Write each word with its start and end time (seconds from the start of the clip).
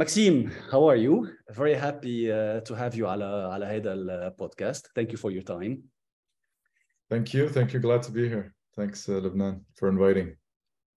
Maxime, 0.00 0.50
how 0.70 0.88
are 0.88 0.96
you? 0.96 1.28
Very 1.50 1.74
happy 1.74 2.30
uh, 2.32 2.60
to 2.60 2.74
have 2.74 2.94
you 2.94 3.06
على 3.06 3.24
على 3.52 3.66
هذا 3.66 3.92
البودكاست. 3.92 4.86
Thank 4.98 5.12
you 5.12 5.16
for 5.16 5.30
your 5.30 5.42
time. 5.42 5.82
Thank 7.10 7.34
you. 7.34 7.48
Thank 7.48 7.72
you. 7.72 7.80
Glad 7.80 8.02
to 8.02 8.10
be 8.12 8.28
here. 8.28 8.54
Thanks, 8.76 9.08
uh, 9.08 9.20
Lebanon, 9.20 9.64
for 9.74 9.88
inviting. 9.88 10.36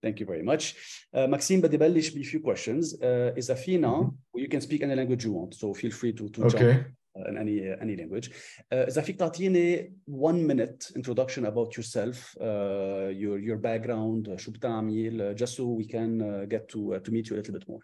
Thank 0.02 0.20
you 0.20 0.26
very 0.26 0.44
much. 0.44 0.76
Uh, 1.14 1.28
Maxime, 1.28 1.62
بدي 1.62 1.78
بلش 1.78 2.10
ب 2.10 2.22
few 2.24 2.40
questions. 2.40 2.94
Uh, 2.96 3.38
إذا 3.38 3.54
فينا, 3.54 4.12
Mhm. 4.36 4.42
you 4.42 4.48
can 4.48 4.62
speak 4.62 4.82
any 4.82 4.96
language 4.96 5.26
you 5.26 5.32
want, 5.34 5.54
so 5.54 5.74
feel 5.74 5.92
free 5.92 6.14
to, 6.14 6.30
to 6.30 6.46
Okay. 6.46 6.58
jump 6.58 6.88
uh, 7.18 7.30
in 7.30 7.38
any 7.38 7.60
uh, 7.70 7.84
any 7.84 7.96
language. 7.96 8.30
Uh, 8.30 8.88
إذا 8.88 9.02
فيك 9.02 9.16
تعطيني 9.16 9.94
one 10.08 10.48
minute 10.48 10.92
introduction 10.96 11.46
about 11.46 11.78
yourself, 11.78 12.36
uh, 12.42 13.10
your 13.24 13.38
your 13.40 13.58
background, 13.58 14.28
uh, 14.30 14.36
شو 14.38 14.52
بتعمل, 14.52 15.34
uh, 15.36 15.38
just 15.38 15.56
so 15.56 15.64
we 15.66 15.86
can 15.86 16.22
uh, 16.22 16.46
get 16.46 16.68
to 16.70 16.96
uh, 16.96 17.00
to 17.00 17.12
meet 17.12 17.30
you 17.30 17.36
a 17.36 17.38
little 17.38 17.54
bit 17.54 17.68
more. 17.70 17.84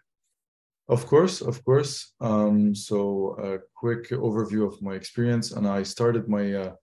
Of 0.87 1.05
course, 1.07 1.41
of 1.41 1.63
course. 1.63 2.13
Um, 2.19 2.75
so 2.75 3.35
a 3.39 3.59
quick 3.75 4.09
overview 4.09 4.67
of 4.67 4.81
my 4.81 4.93
experience, 4.93 5.51
and 5.51 5.67
I 5.67 5.83
started 5.83 6.27
my 6.27 6.53
uh, 6.53 6.73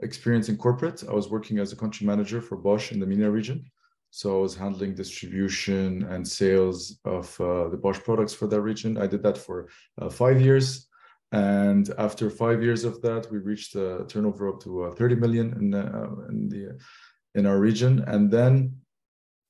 experience 0.00 0.48
in 0.48 0.56
corporate. 0.56 1.04
I 1.08 1.12
was 1.12 1.28
working 1.28 1.58
as 1.58 1.72
a 1.72 1.76
country 1.76 2.06
manager 2.06 2.40
for 2.40 2.56
Bosch 2.56 2.92
in 2.92 3.00
the 3.00 3.06
MENA 3.06 3.30
region. 3.30 3.64
So 4.10 4.38
I 4.38 4.40
was 4.40 4.56
handling 4.56 4.94
distribution 4.94 6.04
and 6.04 6.26
sales 6.26 6.98
of 7.04 7.38
uh, 7.40 7.68
the 7.68 7.76
Bosch 7.76 7.98
products 7.98 8.32
for 8.32 8.46
that 8.46 8.62
region. 8.62 8.96
I 8.96 9.06
did 9.06 9.22
that 9.22 9.36
for 9.36 9.68
uh, 10.00 10.08
five 10.08 10.40
years, 10.40 10.88
and 11.32 11.90
after 11.98 12.30
five 12.30 12.62
years 12.62 12.84
of 12.84 13.02
that, 13.02 13.30
we 13.30 13.38
reached 13.38 13.74
a 13.74 14.06
turnover 14.08 14.48
up 14.48 14.62
to 14.62 14.84
uh, 14.84 14.94
30 14.94 15.16
million 15.16 15.52
in 15.60 15.74
uh, 15.74 16.08
in 16.30 16.48
the 16.48 16.78
in 17.34 17.44
our 17.44 17.58
region, 17.58 18.02
and 18.06 18.30
then 18.30 18.80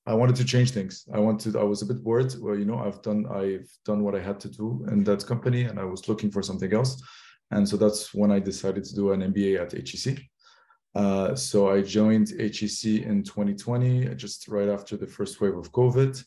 I 0.09 0.14
wanted 0.14 0.37
to 0.37 0.45
change 0.45 0.70
things. 0.70 1.05
I 1.12 1.19
wanted. 1.19 1.55
I 1.55 1.62
was 1.62 1.83
a 1.83 1.87
bit 1.87 2.03
bored. 2.03 2.34
Well, 2.41 2.59
you 2.59 2.64
know, 2.64 2.78
I've 2.78 3.03
done. 3.03 3.27
I've 3.31 3.70
done 3.84 4.03
what 4.03 4.14
I 4.14 4.20
had 4.20 4.41
to 4.41 4.48
do 4.48 4.67
in 4.91 5.05
that 5.05 5.27
company, 5.27 5.62
and 5.64 5.78
I 5.78 5.84
was 5.84 6.09
looking 6.09 6.31
for 6.31 6.42
something 6.42 6.73
else. 6.73 7.03
And 7.51 7.69
so 7.69 7.77
that's 7.77 8.14
when 8.14 8.31
I 8.33 8.41
decided 8.41 8.84
to 8.84 8.95
do 8.95 9.12
an 9.12 9.20
MBA 9.33 9.61
at 9.61 9.73
HEC. 9.73 10.19
Uh, 10.95 11.34
so 11.34 11.70
I 11.70 11.83
joined 11.83 12.31
HEC 12.31 12.84
in 13.11 13.23
2020, 13.23 14.14
just 14.14 14.48
right 14.48 14.69
after 14.69 14.97
the 14.97 15.06
first 15.06 15.41
wave 15.41 15.56
of 15.56 15.70
COVID, 15.73 16.25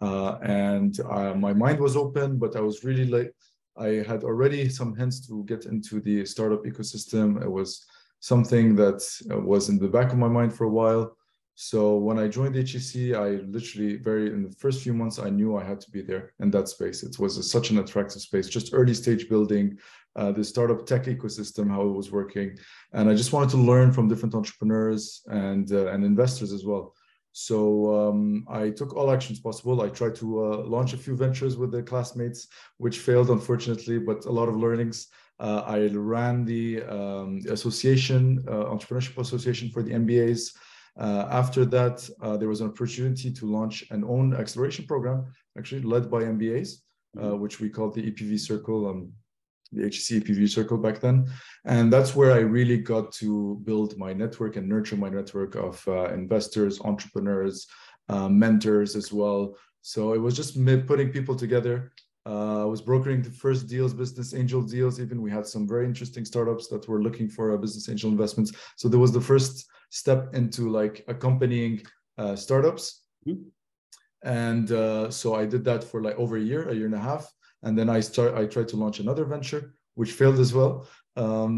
uh, 0.00 0.38
and 0.42 0.98
uh, 1.00 1.34
my 1.34 1.52
mind 1.52 1.80
was 1.80 1.96
open, 1.96 2.38
but 2.38 2.56
I 2.56 2.60
was 2.60 2.84
really 2.84 3.06
like, 3.06 3.32
I 3.76 4.04
had 4.10 4.22
already 4.22 4.68
some 4.68 4.94
hints 4.94 5.26
to 5.26 5.44
get 5.44 5.66
into 5.66 6.00
the 6.00 6.24
startup 6.24 6.64
ecosystem. 6.64 7.42
It 7.42 7.50
was 7.50 7.84
something 8.20 8.76
that 8.76 9.00
was 9.44 9.68
in 9.68 9.78
the 9.78 9.88
back 9.88 10.12
of 10.12 10.18
my 10.18 10.28
mind 10.28 10.54
for 10.54 10.64
a 10.64 10.76
while. 10.80 11.16
So 11.56 11.96
when 11.96 12.18
I 12.18 12.26
joined 12.26 12.56
HEC, 12.56 13.14
I 13.14 13.40
literally 13.46 13.96
very 13.96 14.26
in 14.26 14.42
the 14.42 14.56
first 14.58 14.82
few 14.82 14.92
months 14.92 15.20
I 15.20 15.30
knew 15.30 15.56
I 15.56 15.62
had 15.62 15.80
to 15.82 15.90
be 15.90 16.02
there 16.02 16.32
in 16.40 16.50
that 16.50 16.68
space. 16.68 17.04
It 17.04 17.18
was 17.18 17.38
a, 17.38 17.44
such 17.44 17.70
an 17.70 17.78
attractive 17.78 18.22
space, 18.22 18.48
just 18.48 18.74
early 18.74 18.94
stage 18.94 19.28
building, 19.28 19.78
uh, 20.16 20.32
the 20.32 20.42
startup 20.42 20.84
tech 20.84 21.04
ecosystem, 21.04 21.70
how 21.70 21.82
it 21.82 21.92
was 21.92 22.10
working, 22.10 22.58
and 22.92 23.08
I 23.08 23.14
just 23.14 23.32
wanted 23.32 23.50
to 23.50 23.58
learn 23.58 23.92
from 23.92 24.08
different 24.08 24.34
entrepreneurs 24.34 25.22
and 25.26 25.70
uh, 25.70 25.86
and 25.92 26.04
investors 26.04 26.52
as 26.52 26.64
well. 26.64 26.94
So 27.36 28.08
um, 28.08 28.44
I 28.48 28.70
took 28.70 28.94
all 28.94 29.10
actions 29.10 29.40
possible. 29.40 29.82
I 29.82 29.88
tried 29.88 30.14
to 30.16 30.44
uh, 30.44 30.56
launch 30.58 30.92
a 30.92 30.96
few 30.96 31.16
ventures 31.16 31.56
with 31.56 31.72
the 31.72 31.82
classmates, 31.82 32.46
which 32.78 33.00
failed 33.00 33.30
unfortunately, 33.30 33.98
but 33.98 34.24
a 34.24 34.30
lot 34.30 34.48
of 34.48 34.56
learnings. 34.56 35.08
Uh, 35.40 35.62
I 35.66 35.88
ran 35.88 36.44
the 36.44 36.82
um, 36.84 37.40
association, 37.50 38.44
uh, 38.46 38.66
entrepreneurship 38.72 39.18
association 39.18 39.68
for 39.70 39.82
the 39.82 39.90
MBAs. 39.90 40.52
Uh, 40.96 41.26
after 41.30 41.64
that, 41.64 42.08
uh, 42.22 42.36
there 42.36 42.48
was 42.48 42.60
an 42.60 42.68
opportunity 42.68 43.32
to 43.32 43.46
launch 43.46 43.84
an 43.90 44.04
own 44.04 44.34
acceleration 44.34 44.86
program, 44.86 45.26
actually 45.58 45.82
led 45.82 46.10
by 46.10 46.22
MBAs, 46.22 46.82
uh, 47.20 47.36
which 47.36 47.60
we 47.60 47.68
called 47.68 47.94
the 47.94 48.10
EPV 48.10 48.38
Circle, 48.38 48.88
um, 48.88 49.12
the 49.72 49.82
HEC 49.82 50.22
EPV 50.22 50.48
Circle 50.48 50.78
back 50.78 51.00
then. 51.00 51.28
And 51.64 51.92
that's 51.92 52.14
where 52.14 52.32
I 52.32 52.38
really 52.38 52.78
got 52.78 53.12
to 53.14 53.60
build 53.64 53.98
my 53.98 54.12
network 54.12 54.56
and 54.56 54.68
nurture 54.68 54.96
my 54.96 55.08
network 55.08 55.56
of 55.56 55.82
uh, 55.88 56.12
investors, 56.12 56.80
entrepreneurs, 56.80 57.66
uh, 58.08 58.28
mentors 58.28 58.94
as 58.94 59.12
well. 59.12 59.56
So 59.82 60.12
it 60.12 60.18
was 60.18 60.36
just 60.36 60.56
me 60.56 60.80
putting 60.80 61.10
people 61.10 61.34
together. 61.34 61.92
Uh, 62.26 62.62
I 62.62 62.64
was 62.64 62.80
brokering 62.80 63.20
the 63.20 63.30
first 63.30 63.66
deals, 63.66 63.92
business 63.92 64.32
angel 64.32 64.62
deals. 64.62 64.98
Even 64.98 65.20
we 65.20 65.30
had 65.30 65.46
some 65.46 65.68
very 65.68 65.84
interesting 65.84 66.24
startups 66.24 66.68
that 66.68 66.88
were 66.88 67.02
looking 67.02 67.28
for 67.28 67.50
a 67.50 67.58
business 67.58 67.88
angel 67.88 68.10
investments. 68.10 68.52
So 68.76 68.88
there 68.88 69.00
was 69.00 69.12
the 69.12 69.20
first 69.20 69.66
step 69.94 70.34
into 70.34 70.62
like 70.80 71.04
accompanying 71.14 71.74
uh, 72.18 72.34
startups. 72.44 72.84
Mhm. 73.26 73.44
And 74.24 74.66
uh, 74.72 75.10
so 75.10 75.34
I 75.34 75.44
did 75.46 75.62
that 75.64 75.82
for 75.84 75.98
like 76.06 76.16
over 76.16 76.36
a 76.36 76.46
year, 76.50 76.62
a 76.68 76.74
year 76.74 76.86
and 76.86 77.00
a 77.02 77.06
half. 77.10 77.24
And 77.62 77.78
then 77.78 77.88
I 77.96 78.00
start. 78.00 78.30
I 78.40 78.44
tried 78.54 78.68
to 78.72 78.76
launch 78.82 78.98
another 79.00 79.24
venture, 79.24 79.62
which 79.98 80.12
failed 80.20 80.38
as 80.46 80.52
well. 80.58 80.72
Um, 81.16 81.56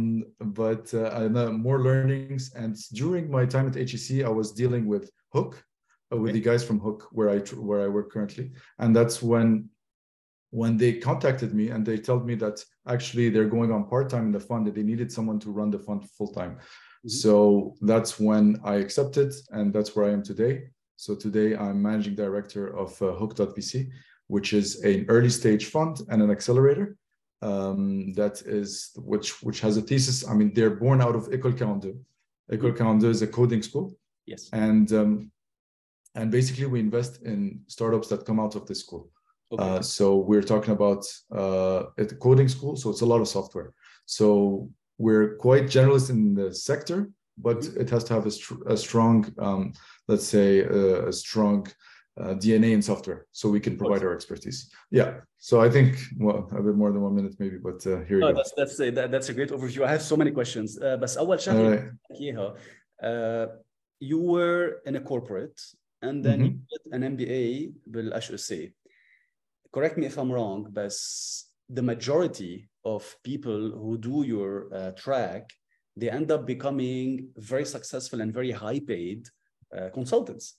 but 0.60 0.84
uh, 0.94 1.28
more 1.66 1.80
learnings. 1.88 2.42
And 2.54 2.76
during 2.92 3.24
my 3.30 3.44
time 3.47 3.66
at 3.70 3.76
HEC, 3.91 4.08
I 4.24 4.32
was 4.41 4.53
dealing 4.62 4.84
with 4.92 5.04
Hook, 5.36 5.53
uh, 6.12 6.16
with 6.22 6.30
Okay. 6.30 6.38
the 6.38 6.44
guys 6.50 6.62
from 6.68 6.78
Hook, 6.86 7.00
where 7.16 7.30
I 7.34 7.38
where 7.68 7.82
I 7.86 7.88
work 7.97 8.08
currently. 8.12 8.47
And 8.80 8.91
that's 8.98 9.16
when 9.30 9.48
when 10.50 10.76
they 10.76 10.92
contacted 11.08 11.50
me 11.60 11.66
and 11.72 11.84
they 11.84 11.98
told 12.08 12.22
me 12.30 12.34
that 12.36 12.56
actually 12.94 13.26
they're 13.30 13.53
going 13.56 13.70
on 13.72 13.88
part 13.94 14.06
time 14.12 14.26
in 14.28 14.32
the 14.32 14.47
fund, 14.48 14.66
that 14.66 14.74
they 14.74 14.86
needed 14.92 15.10
someone 15.10 15.38
to 15.41 15.50
run 15.58 15.70
the 15.70 15.78
fund 15.86 16.00
full 16.16 16.32
time. 16.41 16.54
Mhm. 17.06 17.10
So 17.10 17.74
that's 17.80 18.18
when 18.18 18.60
I 18.64 18.76
accepted, 18.76 19.32
and 19.50 19.72
that's 19.72 19.94
where 19.94 20.06
I 20.06 20.12
am 20.12 20.22
today. 20.22 20.70
So 20.96 21.14
today 21.14 21.56
I'm 21.56 21.80
managing 21.82 22.14
director 22.14 22.76
of 22.76 23.00
uh, 23.02 23.12
Hook.vc, 23.12 23.88
which 24.28 24.52
is 24.52 24.82
an 24.82 25.06
early 25.08 25.30
stage 25.30 25.66
fund 25.66 26.00
and 26.10 26.22
an 26.22 26.30
accelerator. 26.30 26.96
Um, 27.42 28.12
that 28.14 28.42
is 28.46 28.92
which 28.96 29.42
which 29.42 29.60
has 29.60 29.76
a 29.76 29.82
thesis. 29.82 30.26
I 30.26 30.34
mean, 30.34 30.52
they're 30.54 30.76
born 30.84 31.00
out 31.00 31.14
of 31.14 31.28
École 31.28 31.56
42. 31.56 31.98
École 32.52 32.76
42 32.76 33.10
is 33.10 33.22
a 33.22 33.26
coding 33.26 33.62
school, 33.62 33.94
Yes. 34.24 34.48
and 34.52 34.90
um, 34.92 35.30
and 36.14 36.30
basically 36.30 36.66
we 36.66 36.80
invest 36.80 37.22
in 37.22 37.60
startups 37.66 38.08
that 38.08 38.24
come 38.24 38.40
out 38.40 38.56
of 38.56 38.66
this 38.66 38.80
school. 38.80 39.10
Okay. 39.52 39.62
Uh, 39.62 39.82
so 39.82 40.16
we're 40.16 40.42
talking 40.42 40.72
about 40.72 41.04
uh, 41.30 41.80
at 41.98 42.08
the 42.08 42.16
coding 42.16 42.48
school, 42.48 42.74
so 42.74 42.90
it's 42.90 43.02
a 43.02 43.06
lot 43.06 43.20
of 43.20 43.28
software. 43.28 43.74
So 44.06 44.70
we're 44.98 45.36
quite 45.36 45.64
generalist 45.64 46.10
in 46.10 46.34
the 46.34 46.54
sector, 46.54 47.10
but 47.38 47.58
mm-hmm. 47.60 47.80
it 47.80 47.90
has 47.90 48.04
to 48.04 48.14
have 48.14 48.26
a, 48.26 48.30
str 48.30 48.54
a 48.66 48.76
strong, 48.76 49.32
um, 49.38 49.72
let's 50.08 50.26
say, 50.26 50.64
uh, 50.64 51.08
a 51.08 51.12
strong 51.12 51.66
uh, 52.20 52.34
DNA 52.34 52.72
in 52.72 52.80
software, 52.80 53.26
so 53.32 53.48
we 53.48 53.60
can 53.60 53.76
provide 53.76 54.02
our 54.02 54.14
expertise. 54.14 54.70
Yeah. 54.90 55.20
So 55.38 55.60
I 55.60 55.68
think 55.68 55.98
well, 56.18 56.48
a 56.50 56.62
bit 56.62 56.74
more 56.74 56.90
than 56.90 57.02
one 57.02 57.14
minute, 57.14 57.34
maybe, 57.38 57.58
but 57.58 57.86
uh, 57.86 58.02
here 58.08 58.18
no, 58.18 58.28
you 58.28 58.34
oh, 58.34 58.42
go. 58.42 58.42
That's 58.56 58.80
a, 58.80 58.90
that, 58.90 59.10
that's 59.10 59.28
a 59.28 59.34
great 59.34 59.50
overview. 59.50 59.84
I 59.84 59.90
have 59.90 60.02
so 60.02 60.16
many 60.16 60.30
questions. 60.30 60.78
Uh, 60.80 60.96
but 60.96 61.10
أول 61.10 61.38
شغلة 61.40 61.92
uh, 63.02 63.46
you 64.00 64.18
were 64.18 64.80
in 64.86 64.96
a 64.96 65.00
corporate 65.00 65.60
and 66.02 66.24
then 66.24 66.40
mm 66.40 66.46
-hmm. 66.46 66.52
you 66.52 66.66
did 66.70 66.82
an 66.94 67.02
MBA 67.02 67.72
بالHEC. 67.90 68.72
Correct 69.70 69.96
me 69.96 70.06
if 70.06 70.16
I'm 70.16 70.32
wrong, 70.32 70.72
but 70.72 70.96
the 71.69 71.82
majority 71.82 72.69
of 72.84 73.16
people 73.25 73.71
who 73.71 73.99
do 73.99 74.25
your 74.25 74.72
uh, 74.72 74.91
track, 74.93 75.50
they 75.97 76.10
end 76.10 76.31
up 76.31 76.47
becoming 76.47 77.28
very 77.37 77.65
successful 77.65 78.21
and 78.21 78.32
very 78.32 78.53
high 78.53 78.81
paid 78.81 79.27
uh, 79.77 79.88
consultants. 79.93 80.59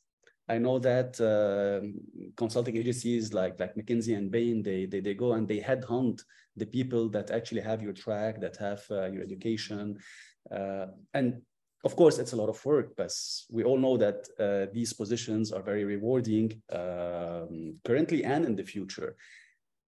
I 0.50 0.58
know 0.58 0.80
that 0.80 1.20
um 1.20 1.96
consulting 2.38 2.78
agencies 2.78 3.34
like 3.34 3.60
like 3.60 3.76
McKinsey 3.76 4.16
and 4.18 4.32
Bain, 4.32 4.64
they, 4.64 4.86
they 4.86 5.02
they 5.02 5.14
go 5.14 5.34
and 5.34 5.46
they 5.48 5.60
headhunt 5.60 6.22
the 6.56 6.66
people 6.66 7.10
that 7.10 7.32
actually 7.32 7.62
have 7.62 7.82
your 7.82 7.94
track, 7.94 8.40
that 8.40 8.56
have 8.58 8.82
uh, 8.90 9.08
your 9.08 9.24
education, 9.24 9.98
uh, 10.50 10.88
and 11.14 11.42
of 11.84 11.96
course, 11.96 12.18
it's 12.18 12.34
a 12.34 12.36
lot 12.36 12.50
of 12.50 12.64
work, 12.66 12.94
but 12.98 13.14
we 13.50 13.64
all 13.64 13.78
know 13.78 13.98
that 13.98 14.28
uh, 14.40 14.72
these 14.74 14.94
positions 14.94 15.52
are 15.52 15.62
very 15.62 15.86
rewarding 15.86 16.62
um, 16.72 17.78
currently 17.86 18.24
and 18.24 18.46
in 18.46 18.56
the 18.56 18.64
future. 18.64 19.16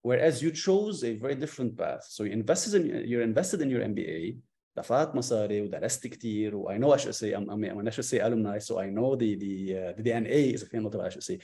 Whereas 0.02 0.42
you 0.42 0.52
chose 0.52 1.04
a 1.04 1.14
very 1.24 1.36
different 1.36 1.78
path. 1.78 2.06
So 2.10 2.24
you 2.24 2.32
invested 2.32 2.74
in 2.80 2.84
you're 3.10 3.22
invested 3.32 3.62
in 3.62 3.70
your 3.70 3.82
MBA, 3.82 4.38
دفعت 4.78 5.16
مصاري 5.16 5.62
ودرست 5.62 6.08
كتير 6.08 6.56
و 6.56 6.70
I 6.70 6.78
know 6.78 6.98
HSA 7.02 7.36
I'm, 7.36 7.50
I'm, 7.50 7.64
I'm 7.64 7.80
an 7.80 7.88
HSA 7.88 8.24
alumni 8.24 8.60
so 8.60 8.80
I 8.80 8.90
know 8.90 9.16
the 9.16 9.36
the, 9.36 9.78
uh, 9.78 9.94
the 9.98 10.04
DNA 10.04 10.54
إذا 10.54 10.66
فينا 10.66 10.84
نطلع 10.84 11.10
HSA 11.10 11.38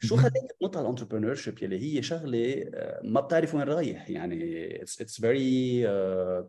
شو 0.00 0.16
Mhm. 0.16 0.20
خليك 0.20 0.52
تنط 0.60 0.76
على 0.76 0.84
الانتربرنور 0.84 1.36
يلي 1.62 1.78
هي 1.82 2.02
شغله 2.02 2.64
uh, 2.64 3.04
ما 3.04 3.20
بتعرف 3.20 3.54
وين 3.54 3.62
رايح 3.64 4.10
يعني 4.10 4.68
it's 4.84 5.02
it's 5.04 5.16
very 5.20 5.84
uh, 5.84 6.44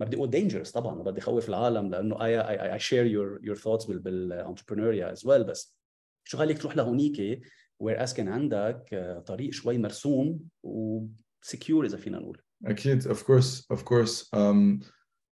ما 0.00 0.06
بدي 0.06 0.16
أقول 0.16 0.30
dangerous 0.30 0.72
طبعا 0.72 0.94
ما 0.94 1.02
بدي 1.02 1.20
خوف 1.20 1.48
العالم 1.48 1.90
لأنه 1.90 2.16
I, 2.16 2.44
I, 2.46 2.78
I 2.78 2.82
share 2.82 3.06
your 3.06 3.40
your 3.48 3.60
thoughts 3.62 3.86
بال 3.88 3.98
بالانتربرنوريا 3.98 5.14
as 5.14 5.18
well 5.18 5.42
بس 5.42 5.76
شو 6.24 6.38
خليك 6.38 6.58
تروح 6.58 6.76
لهونيك 6.76 7.40
whereas 7.83 8.13
كان 8.13 8.27
عندك 8.27 8.89
uh, 8.93 9.23
طريق 9.23 9.53
شوي 9.53 9.77
مرسوم 9.77 10.39
و 10.63 11.05
secure 11.45 11.85
اذا 11.85 11.97
فينا 11.97 12.19
نقول 12.19 12.41
Akid, 12.65 13.05
of 13.05 13.25
course, 13.25 13.65
of 13.69 13.83
course. 13.85 14.27
Um, 14.33 14.81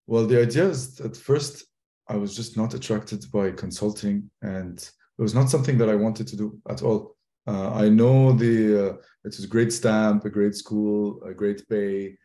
well, 0.05 0.25
the 0.25 0.41
idea 0.41 0.69
is 0.69 0.99
at 1.01 1.17
first 1.17 1.65
I 2.07 2.15
was 2.15 2.35
just 2.35 2.55
not 2.55 2.73
attracted 2.73 3.25
by 3.31 3.51
consulting, 3.51 4.29
and 4.41 4.77
it 5.17 5.21
was 5.21 5.35
not 5.35 5.49
something 5.49 5.77
that 5.79 5.89
I 5.89 5.95
wanted 5.95 6.27
to 6.27 6.37
do 6.37 6.59
at 6.69 6.81
all. 6.83 7.17
Uh, 7.47 7.71
I 7.73 7.89
know 7.89 8.33
the 8.33 8.55
uh, 8.83 8.93
it's 9.25 9.43
a 9.43 9.47
great 9.47 9.73
stamp, 9.73 10.25
a 10.25 10.29
great 10.29 10.55
school, 10.55 11.21
a 11.23 11.33
great 11.33 11.67
pay, 11.67 12.17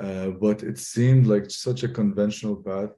uh, 0.00 0.30
but 0.30 0.62
it 0.62 0.78
seemed 0.78 1.26
like 1.26 1.50
such 1.50 1.82
a 1.82 1.88
conventional 1.88 2.56
path 2.56 2.90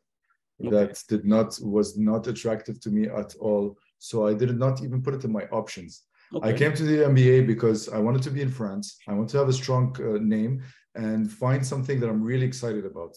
okay. 0.60 0.70
that 0.70 1.02
did 1.08 1.24
not 1.24 1.58
was 1.62 1.98
not 1.98 2.26
attractive 2.26 2.80
to 2.80 2.90
me 2.90 3.08
at 3.08 3.34
all. 3.40 3.78
So 3.98 4.26
I 4.26 4.34
did 4.34 4.58
not 4.58 4.82
even 4.82 5.02
put 5.02 5.14
it 5.14 5.24
in 5.24 5.32
my 5.32 5.44
options. 5.46 6.04
Okay. 6.35 6.49
I 6.49 6.53
came 6.53 6.73
to 6.73 6.83
the 6.83 7.03
MBA 7.03 7.47
because 7.47 7.89
I 7.89 7.99
wanted 7.99 8.21
to 8.23 8.31
be 8.31 8.41
in 8.41 8.49
France. 8.49 8.97
I 9.07 9.13
want 9.13 9.29
to 9.29 9.37
have 9.37 9.49
a 9.49 9.53
strong 9.53 9.95
uh, 9.99 10.19
name 10.21 10.63
and 10.95 11.31
find 11.31 11.65
something 11.65 11.99
that 11.99 12.09
I'm 12.09 12.21
really 12.21 12.45
excited 12.45 12.85
about. 12.85 13.15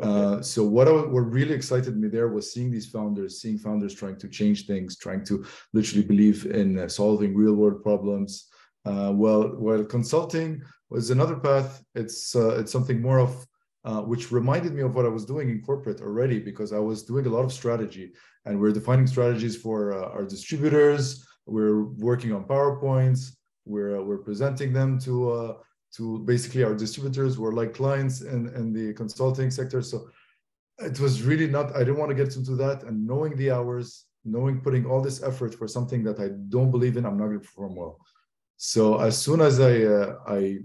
Okay. 0.00 0.08
Uh, 0.08 0.42
so 0.42 0.64
what, 0.64 0.88
I, 0.88 0.90
what 0.92 1.20
really 1.20 1.54
excited 1.54 1.96
me 1.96 2.08
there 2.08 2.28
was 2.28 2.52
seeing 2.52 2.70
these 2.70 2.86
founders, 2.86 3.40
seeing 3.40 3.58
founders 3.58 3.94
trying 3.94 4.18
to 4.18 4.28
change 4.28 4.66
things, 4.66 4.98
trying 4.98 5.24
to 5.26 5.44
literally 5.72 6.04
believe 6.04 6.46
in 6.46 6.78
uh, 6.78 6.88
solving 6.88 7.34
real 7.34 7.54
world 7.54 7.82
problems. 7.82 8.48
Uh, 8.84 9.12
well, 9.14 9.48
while 9.56 9.84
consulting 9.84 10.60
was 10.94 11.10
another 11.10 11.36
path. 11.36 11.82
It's 11.94 12.36
uh, 12.36 12.60
it's 12.60 12.72
something 12.72 13.02
more 13.02 13.18
of 13.18 13.46
uh, 13.84 14.02
which 14.02 14.32
reminded 14.32 14.72
me 14.72 14.82
of 14.82 14.94
what 14.94 15.04
I 15.04 15.08
was 15.08 15.26
doing 15.26 15.50
in 15.50 15.60
corporate 15.60 16.00
already 16.00 16.38
because 16.38 16.72
I 16.72 16.78
was 16.78 17.02
doing 17.02 17.26
a 17.26 17.30
lot 17.36 17.44
of 17.44 17.52
strategy 17.52 18.12
and 18.44 18.58
we're 18.58 18.72
defining 18.72 19.06
strategies 19.06 19.56
for 19.56 19.78
uh, 19.92 20.08
our 20.14 20.24
distributors. 20.24 21.26
We're 21.46 21.82
working 21.82 22.32
on 22.32 22.44
PowerPoints. 22.44 23.36
We're 23.64 24.02
we're 24.02 24.18
presenting 24.18 24.72
them 24.72 24.98
to 25.00 25.56
to 25.96 26.18
basically 26.20 26.64
our 26.64 26.74
distributors 26.74 27.38
We're 27.38 27.52
like 27.52 27.72
clients 27.74 28.22
in, 28.22 28.48
in 28.54 28.72
the 28.72 28.92
consulting 28.94 29.50
sector. 29.50 29.80
So 29.80 30.08
it 30.78 30.98
was 30.98 31.22
really 31.22 31.46
not, 31.46 31.74
I 31.76 31.80
didn't 31.80 31.98
want 31.98 32.10
to 32.10 32.16
get 32.16 32.34
into 32.36 32.56
that. 32.56 32.82
And 32.82 33.06
knowing 33.06 33.36
the 33.36 33.52
hours, 33.52 34.06
knowing 34.24 34.60
putting 34.60 34.86
all 34.86 35.00
this 35.00 35.22
effort 35.22 35.54
for 35.54 35.68
something 35.68 36.02
that 36.04 36.18
I 36.18 36.30
don't 36.48 36.70
believe 36.72 36.96
in, 36.96 37.06
I'm 37.06 37.16
not 37.16 37.26
going 37.26 37.40
to 37.40 37.46
perform 37.46 37.76
well. 37.76 38.00
So 38.56 38.98
as 38.98 39.16
soon 39.16 39.40
as 39.40 39.60
I, 39.60 39.84
uh, 39.84 40.16
I, 40.26 40.58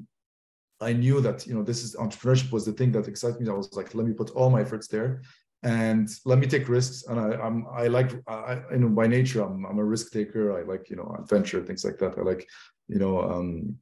I 0.81 0.93
knew 0.93 1.21
that, 1.21 1.45
you 1.45 1.53
know, 1.53 1.63
this 1.63 1.83
is 1.83 1.95
entrepreneurship 1.95 2.51
was 2.51 2.65
the 2.65 2.71
thing 2.71 2.91
that 2.93 3.07
excited 3.07 3.39
me. 3.39 3.49
I 3.49 3.53
was 3.53 3.73
like, 3.73 3.93
let 3.93 4.07
me 4.07 4.13
put 4.13 4.31
all 4.31 4.49
my 4.49 4.61
efforts 4.61 4.87
there 4.87 5.21
and 5.63 6.09
let 6.25 6.39
me 6.39 6.47
take 6.47 6.69
risks. 6.69 7.05
And 7.07 7.19
I, 7.19 7.33
I'm, 7.41 7.65
I 7.73 7.87
like, 7.87 8.11
I, 8.27 8.61
you 8.71 8.79
know, 8.79 8.89
by 8.89 9.07
nature, 9.07 9.41
I'm, 9.41 9.65
I'm 9.65 9.79
a 9.79 9.83
risk 9.83 10.11
taker. 10.11 10.57
I 10.57 10.63
like, 10.63 10.89
you 10.89 10.95
know, 10.95 11.15
adventure, 11.19 11.61
things 11.63 11.83
like 11.83 11.97
that. 11.97 12.17
I 12.17 12.21
like, 12.21 12.47
you 12.87 12.99
know, 12.99 13.21
um, 13.21 13.75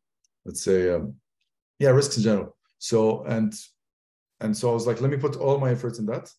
let's 0.46 0.64
say, 0.64 0.92
um, 0.94 1.16
yeah 1.80 1.90
risks 1.90 2.18
in 2.18 2.24
general 2.24 2.56
so 2.80 3.24
and 3.24 3.54
and 4.42 4.56
so 4.56 4.70
i 4.70 4.74
was 4.74 4.88
like 4.88 5.02
let 5.02 5.12
me 5.12 5.18
put 5.18 5.36
all 5.36 5.58
my 5.60 5.72
efforts 5.72 6.00
in 6.00 6.06
that 6.06 6.30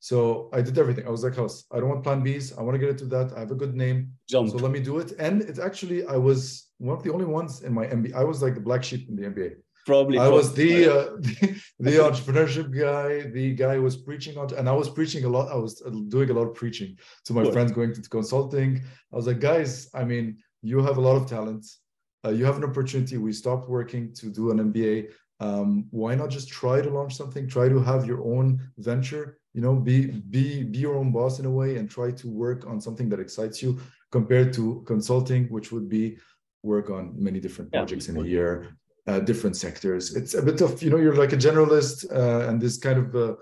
so 0.00 0.48
i 0.52 0.60
did 0.60 0.78
everything 0.78 1.06
i 1.06 1.10
was 1.10 1.24
like 1.24 1.34
house 1.34 1.64
i 1.72 1.78
don't 1.78 1.88
want 1.88 2.04
plan 2.04 2.22
b's 2.22 2.56
i 2.56 2.62
want 2.62 2.74
to 2.74 2.78
get 2.78 2.90
into 2.90 3.04
that 3.04 3.32
i 3.36 3.40
have 3.40 3.50
a 3.50 3.54
good 3.54 3.74
name 3.74 4.12
Jump. 4.28 4.50
so 4.50 4.56
let 4.56 4.70
me 4.70 4.80
do 4.80 4.98
it 4.98 5.12
and 5.18 5.42
it 5.42 5.58
actually 5.58 6.06
i 6.06 6.16
was 6.16 6.68
one 6.78 6.96
of 6.96 7.02
the 7.02 7.12
only 7.12 7.24
ones 7.24 7.62
in 7.62 7.72
my 7.72 7.86
mba 7.86 8.14
i 8.14 8.24
was 8.24 8.42
like 8.42 8.54
the 8.54 8.60
black 8.60 8.84
sheep 8.84 9.08
in 9.08 9.16
the 9.16 9.22
mba 9.22 9.54
probably 9.86 10.18
i 10.18 10.28
was 10.28 10.52
the, 10.54 10.86
uh, 10.86 11.04
the, 11.18 11.62
the 11.78 11.90
entrepreneurship 11.92 12.68
guy 12.76 13.28
the 13.30 13.54
guy 13.54 13.74
who 13.74 13.82
was 13.82 13.96
preaching 13.96 14.36
on 14.38 14.52
and 14.54 14.68
i 14.68 14.72
was 14.72 14.88
preaching 14.88 15.24
a 15.24 15.28
lot 15.28 15.50
i 15.50 15.56
was 15.56 15.82
doing 16.08 16.30
a 16.30 16.32
lot 16.32 16.46
of 16.46 16.54
preaching 16.54 16.96
to 17.24 17.32
my 17.32 17.50
friends 17.50 17.72
going 17.72 17.92
to 17.92 18.00
consulting 18.08 18.80
i 19.12 19.16
was 19.16 19.26
like 19.26 19.40
guys 19.40 19.88
i 19.94 20.04
mean 20.04 20.36
you 20.62 20.82
have 20.82 20.96
a 20.96 21.00
lot 21.00 21.16
of 21.16 21.28
talent 21.28 21.64
uh, 22.24 22.30
you 22.30 22.44
have 22.44 22.56
an 22.56 22.64
opportunity. 22.64 23.16
We 23.16 23.32
stopped 23.32 23.68
working 23.68 24.12
to 24.14 24.30
do 24.30 24.50
an 24.50 24.72
MBA. 24.72 25.12
Um, 25.40 25.86
why 25.90 26.14
not 26.14 26.30
just 26.30 26.48
try 26.48 26.80
to 26.80 26.90
launch 26.90 27.14
something? 27.14 27.48
Try 27.48 27.68
to 27.68 27.80
have 27.80 28.06
your 28.06 28.24
own 28.24 28.60
venture. 28.78 29.38
You 29.54 29.62
know, 29.62 29.74
be 29.74 30.06
be 30.06 30.64
be 30.64 30.78
your 30.78 30.96
own 30.96 31.12
boss 31.12 31.38
in 31.38 31.46
a 31.46 31.50
way, 31.50 31.76
and 31.76 31.88
try 31.88 32.10
to 32.10 32.28
work 32.28 32.66
on 32.66 32.80
something 32.80 33.08
that 33.10 33.20
excites 33.20 33.62
you, 33.62 33.78
compared 34.10 34.52
to 34.54 34.82
consulting, 34.86 35.46
which 35.46 35.70
would 35.72 35.88
be 35.88 36.18
work 36.62 36.90
on 36.90 37.14
many 37.16 37.38
different 37.40 37.72
projects 37.72 38.08
in 38.08 38.16
a 38.16 38.24
year, 38.24 38.76
uh, 39.07 39.19
different 39.19 39.55
sectors. 39.55 40.15
It's 40.15 40.33
a 40.33 40.41
bit 40.41 40.61
of 40.61 40.81
you 40.83 40.89
know, 40.89 40.97
you're 40.97 41.15
like 41.15 41.33
a 41.33 41.37
generalist, 41.37 41.97
uh, 42.11 42.47
and 42.47 42.61
this 42.61 42.77
kind 42.77 42.99
of 42.99 43.15
uh, 43.15 43.35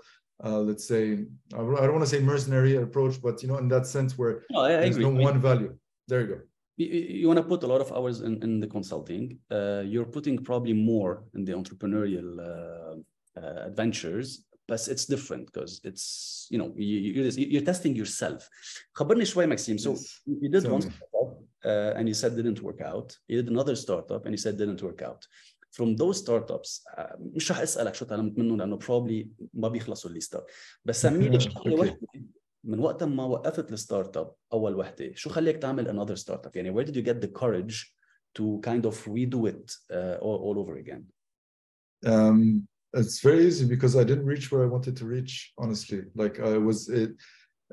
uh, 0.44 0.60
let's 0.60 0.86
say 0.86 1.24
I 1.54 1.58
don't 1.58 1.96
want 1.96 2.04
to 2.04 2.12
say 2.14 2.20
mercenary 2.20 2.76
approach, 2.76 3.20
but 3.22 3.42
you 3.42 3.48
know, 3.48 3.58
in 3.58 3.68
that 3.68 3.86
sense 3.86 4.18
where 4.18 4.42
no, 4.50 4.60
I, 4.60 4.68
there's 4.68 4.98
no 4.98 5.10
one 5.10 5.40
value. 5.40 5.76
There 6.08 6.20
you 6.22 6.26
go 6.26 6.40
you, 6.76 6.86
you 7.20 7.28
want 7.28 7.38
to 7.38 7.44
put 7.44 7.62
a 7.62 7.66
lot 7.66 7.80
of 7.80 7.92
hours 7.92 8.20
in, 8.20 8.42
in 8.42 8.60
the 8.60 8.66
consulting. 8.66 9.38
Uh, 9.50 9.82
you're 9.84 10.04
putting 10.04 10.38
probably 10.38 10.72
more 10.72 11.24
in 11.34 11.44
the 11.44 11.52
entrepreneurial 11.52 12.28
uh, 12.38 13.40
uh, 13.40 13.66
adventures, 13.66 14.44
but 14.68 14.86
it's 14.88 15.06
different 15.06 15.46
because 15.46 15.80
it's 15.84 16.46
you 16.50 16.58
know 16.58 16.72
you, 16.76 17.22
are 17.22 17.30
you're 17.30 17.62
testing 17.62 17.94
yourself. 17.96 18.48
خبرني 18.94 19.24
شوي 19.24 19.46
Maxime. 19.46 19.78
So 19.78 19.90
yes. 19.90 20.20
you 20.26 20.48
did 20.48 20.70
one 20.70 20.82
startup 20.82 21.38
uh, 21.64 21.92
and 21.96 22.08
you 22.08 22.14
said 22.14 22.36
didn't 22.36 22.62
work 22.62 22.80
out. 22.80 23.16
You 23.28 23.42
did 23.42 23.50
another 23.50 23.76
startup 23.76 24.24
and 24.24 24.32
you 24.32 24.38
said 24.38 24.56
didn't 24.56 24.82
work 24.82 25.02
out. 25.02 25.26
From 25.71 25.95
those 25.95 26.17
startups 26.19 26.83
uh, 26.97 27.15
مش 27.19 27.51
رح 27.51 27.59
اسالك 27.59 27.95
شو 27.95 28.05
تعلمت 28.05 28.37
منه 28.37 28.57
لأنه 28.57 28.79
probably 28.79 29.27
ما 29.53 29.67
بيخلصوا 29.67 30.09
الليسته 30.09 30.41
بس 30.85 31.01
سمي 31.01 31.29
لي 31.29 31.39
شغله 31.39 31.97
من 32.63 32.79
وقت 32.79 33.03
ما 33.03 33.23
وقفت 33.25 33.71
الستارت 33.71 34.17
اب 34.17 34.33
اول 34.53 34.75
وحده 34.75 35.13
شو 35.15 35.29
خليك 35.29 35.57
تعمل 35.57 35.87
another 35.87 36.15
startup 36.15 36.55
يعني 36.55 36.71
where 36.73 36.87
did 36.87 36.95
you 36.95 37.01
get 37.01 37.21
the 37.21 37.41
courage 37.41 37.93
to 38.37 38.59
kind 38.61 38.85
of 38.85 39.07
redo 39.07 39.47
it 39.47 39.71
uh, 39.91 40.17
all, 40.21 40.39
all 40.45 40.57
over 40.59 40.75
again 40.77 41.03
um 42.05 42.67
it's 42.99 43.19
very 43.27 43.41
easy 43.49 43.65
because 43.65 43.95
i 43.95 44.03
didn't 44.03 44.27
reach 44.33 44.45
where 44.51 44.63
i 44.63 44.69
wanted 44.75 44.95
to 44.97 45.05
reach 45.15 45.53
honestly 45.57 46.01
like 46.21 46.35
i 46.39 46.57
was 46.67 46.89
it 46.89 47.11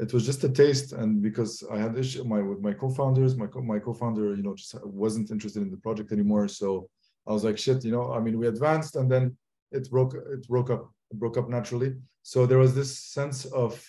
it 0.05 0.11
was 0.14 0.23
just 0.31 0.43
a 0.44 0.49
taste 0.62 0.93
and 1.00 1.23
because 1.29 1.52
i 1.75 1.79
had 1.85 1.93
issue 2.02 2.25
my 2.35 2.41
with 2.50 2.61
my 2.69 2.75
co-founders 2.82 3.32
my 3.43 3.49
co- 3.52 3.69
my 3.73 3.79
co-founder 3.87 4.26
you 4.38 4.44
know 4.46 4.55
just 4.62 4.75
wasn't 5.05 5.31
interested 5.35 5.62
in 5.67 5.70
the 5.70 5.82
project 5.87 6.08
anymore 6.17 6.46
so 6.61 6.69
i 7.26 7.32
was 7.32 7.44
like 7.44 7.58
shit 7.58 7.84
you 7.84 7.92
know 7.92 8.12
i 8.12 8.20
mean 8.20 8.38
we 8.38 8.46
advanced 8.46 8.96
and 8.96 9.10
then 9.10 9.36
it 9.72 9.90
broke 9.90 10.14
it 10.14 10.46
broke 10.48 10.70
up 10.70 10.90
broke 11.14 11.36
up 11.36 11.48
naturally 11.48 11.94
so 12.22 12.46
there 12.46 12.58
was 12.58 12.74
this 12.74 12.98
sense 12.98 13.44
of 13.46 13.84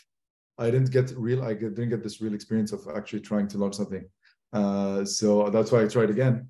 I 0.57 0.71
didn't 0.71 0.91
get 0.91 1.11
real, 1.17 1.43
I 1.43 1.53
didn't 1.53 1.89
get 1.89 2.03
this 2.03 2.21
real 2.21 2.33
experience 2.33 2.71
of 2.71 2.87
actually 2.95 3.21
trying 3.21 3.47
to 3.49 3.57
launch 3.57 3.75
something. 3.75 4.05
Uh, 4.53 5.03
so 5.03 5.49
that's 5.49 5.71
why 5.71 5.83
I 5.83 5.87
tried 5.87 6.09
again. 6.09 6.47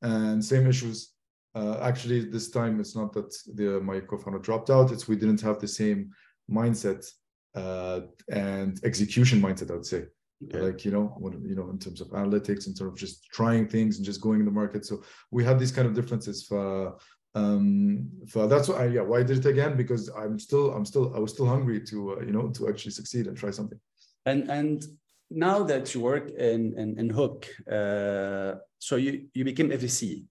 And 0.00 0.44
same 0.44 0.66
issues. 0.66 1.12
Uh, 1.54 1.78
actually, 1.82 2.24
this 2.24 2.50
time 2.50 2.80
it's 2.80 2.96
not 2.96 3.12
that 3.12 3.34
the 3.54 3.78
my 3.80 4.00
co-founder 4.00 4.38
dropped 4.38 4.70
out. 4.70 4.90
It's 4.90 5.06
we 5.06 5.16
didn't 5.16 5.42
have 5.42 5.60
the 5.60 5.68
same 5.68 6.10
mindset 6.50 7.06
uh, 7.54 8.00
and 8.30 8.80
execution 8.84 9.40
mindset. 9.40 9.70
I 9.70 9.74
would 9.74 9.86
say, 9.86 10.06
okay. 10.44 10.60
like 10.60 10.84
you 10.84 10.90
know, 10.90 11.14
when, 11.18 11.42
you 11.44 11.54
know, 11.54 11.70
in 11.70 11.78
terms 11.78 12.00
of 12.00 12.08
analytics, 12.08 12.66
in 12.66 12.74
terms 12.74 12.92
of 12.92 12.96
just 12.96 13.24
trying 13.30 13.68
things 13.68 13.96
and 13.96 14.04
just 14.04 14.20
going 14.20 14.40
in 14.40 14.46
the 14.46 14.52
market. 14.52 14.84
So 14.84 15.02
we 15.30 15.44
had 15.44 15.58
these 15.58 15.72
kind 15.72 15.86
of 15.86 15.94
differences. 15.94 16.44
For, 16.44 16.96
um 17.34 18.08
so 18.26 18.46
that's 18.46 18.68
why 18.68 18.84
I, 18.84 18.86
yeah 18.86 19.00
why 19.00 19.20
I 19.20 19.22
did 19.22 19.38
it 19.38 19.46
again 19.46 19.76
because 19.76 20.10
i'm 20.10 20.38
still 20.38 20.72
i'm 20.72 20.84
still 20.84 21.14
i 21.16 21.18
was 21.18 21.32
still 21.32 21.46
hungry 21.46 21.80
to 21.86 22.18
uh, 22.18 22.20
you 22.20 22.32
know 22.32 22.48
to 22.50 22.68
actually 22.68 22.92
succeed 22.92 23.26
and 23.26 23.36
try 23.36 23.50
something 23.50 23.80
and 24.26 24.50
and 24.50 24.84
now 25.30 25.62
that 25.62 25.94
you 25.94 26.00
work 26.02 26.30
in 26.30 26.78
in, 26.78 26.98
in 26.98 27.08
hook 27.08 27.46
uh 27.70 28.56
so 28.78 28.96
you 28.96 29.28
you 29.32 29.44
became 29.44 29.70
fvc 29.70 30.24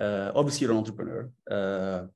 uh 0.00 0.32
obviously 0.34 0.64
you're 0.64 0.72
an 0.72 0.78
entrepreneur 0.78 1.30
uh 1.50 2.06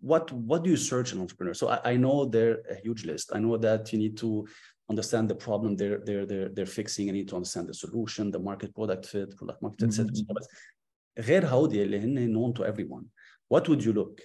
what 0.00 0.32
what 0.32 0.64
do 0.64 0.70
you 0.70 0.76
search 0.76 1.12
an 1.12 1.20
entrepreneur 1.20 1.54
so 1.54 1.68
i, 1.68 1.92
I 1.92 1.96
know 1.96 2.24
they're 2.24 2.62
a 2.68 2.74
huge 2.74 3.04
list 3.04 3.30
i 3.32 3.38
know 3.38 3.56
that 3.58 3.92
you 3.92 3.98
need 3.98 4.16
to 4.16 4.48
understand 4.89 5.29
the 5.29 5.35
problem 5.35 5.75
they're 5.75 6.01
they're 6.07 6.25
they're, 6.25 6.49
they're 6.55 6.73
fixing. 6.79 7.07
You 7.07 7.13
need 7.13 7.29
to 7.29 7.35
understand 7.39 7.67
the 7.67 7.73
solution, 7.73 8.31
the 8.31 8.39
market 8.39 8.73
product 8.75 9.05
fit, 9.05 9.29
product 9.37 9.61
market 9.61 9.93
fit, 9.93 10.07
mm-hmm. 10.07 10.45
غير 11.19 11.47
هودي 11.47 11.83
اللي 11.83 11.99
هن 11.99 12.33
known 12.33 12.53
to 12.53 12.63
everyone 12.63 13.05
what 13.53 13.67
would 13.69 13.83
you 13.83 13.93
look 13.93 14.21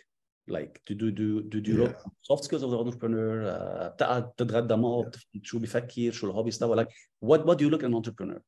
like 0.48 0.80
to 0.86 0.94
do 0.94 1.10
do 1.10 1.42
do, 1.42 1.60
do 1.60 1.72
you 1.72 1.78
yeah. 1.78 1.84
look 1.84 1.96
soft 2.22 2.44
skills 2.44 2.62
of 2.62 2.70
the 2.70 2.78
entrepreneur 2.78 3.88
بتقعد 3.88 4.32
تتغدى 4.32 4.76
معه 4.76 5.10
شو 5.42 5.58
بيفكر 5.58 6.10
شو 6.10 6.26
الهوبيز 6.26 6.58
تبعه 6.58 6.84
like 6.84 6.88
what 7.24 7.40
what 7.46 7.58
do 7.58 7.64
you 7.64 7.70
look 7.70 7.82
in 7.82 7.86
an 7.86 7.94
entrepreneur 7.94 8.40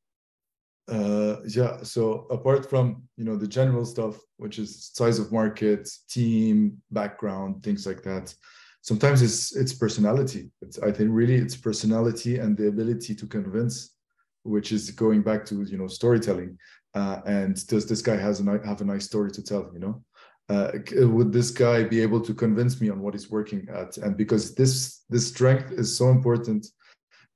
uh, 0.91 1.35
yeah 1.57 1.83
so 1.83 2.27
apart 2.31 2.69
from 2.69 2.85
you 3.17 3.25
know 3.25 3.35
the 3.35 3.47
general 3.47 3.85
stuff 3.85 4.15
which 4.37 4.59
is 4.59 4.69
size 4.99 5.19
of 5.19 5.31
market 5.31 5.83
team 6.15 6.55
background 6.91 7.51
things 7.65 7.85
like 7.89 8.01
that 8.09 8.35
sometimes 8.84 9.22
it's 9.22 9.56
it's 9.56 9.72
personality. 9.72 10.50
It's 10.62 10.78
i 10.78 10.92
think 10.92 11.08
really 11.10 11.36
it's 11.44 11.56
personality 11.56 12.38
and 12.38 12.56
the 12.56 12.68
ability 12.68 13.14
to 13.16 13.26
convince 13.26 13.76
which 14.42 14.72
is 14.72 14.90
going 14.90 15.22
back 15.22 15.44
to 15.46 15.54
you 15.64 15.78
know 15.78 15.88
storytelling. 15.88 16.56
Uh, 16.94 17.18
and 17.26 17.66
does 17.66 17.86
this 17.88 18.02
guy 18.02 18.16
has 18.16 18.40
a 18.40 18.44
have 18.64 18.80
a 18.80 18.90
nice 18.92 19.06
story 19.06 19.30
to 19.32 19.42
tell 19.42 19.70
you 19.74 19.80
know? 19.84 19.94
Uh, 20.50 20.70
would 21.14 21.32
this 21.32 21.50
guy 21.50 21.82
be 21.82 22.00
able 22.06 22.20
to 22.20 22.34
convince 22.34 22.78
me 22.82 22.90
on 22.90 23.00
what 23.00 23.14
he's 23.14 23.30
working 23.30 23.66
at? 23.80 23.96
And 23.96 24.16
because 24.16 24.54
this 24.54 25.04
this 25.08 25.26
strength 25.26 25.72
is 25.72 25.96
so 26.00 26.10
important 26.10 26.66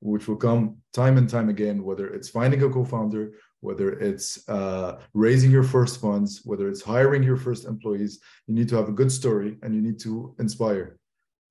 which 0.01 0.29
will 0.29 0.37
come 0.37 0.77
time 0.93 1.17
and 1.19 1.29
time 1.29 1.49
again 1.49 1.83
whether 1.83 2.07
it's 2.15 2.29
finding 2.29 2.63
a 2.63 2.69
co-founder 2.77 3.33
whether 3.61 3.89
it's 4.09 4.49
uh, 4.49 4.91
raising 5.13 5.51
your 5.51 5.65
first 5.75 6.01
funds 6.01 6.43
whether 6.45 6.69
it's 6.69 6.83
hiring 6.83 7.23
your 7.25 7.41
first 7.47 7.65
employees 7.65 8.21
you 8.47 8.55
need 8.55 8.69
to 8.69 8.77
have 8.77 8.89
a 8.89 8.99
good 9.01 9.11
story 9.11 9.57
and 9.63 9.75
you 9.75 9.83
need 9.83 9.99
to 9.99 10.37
inspire 10.39 10.99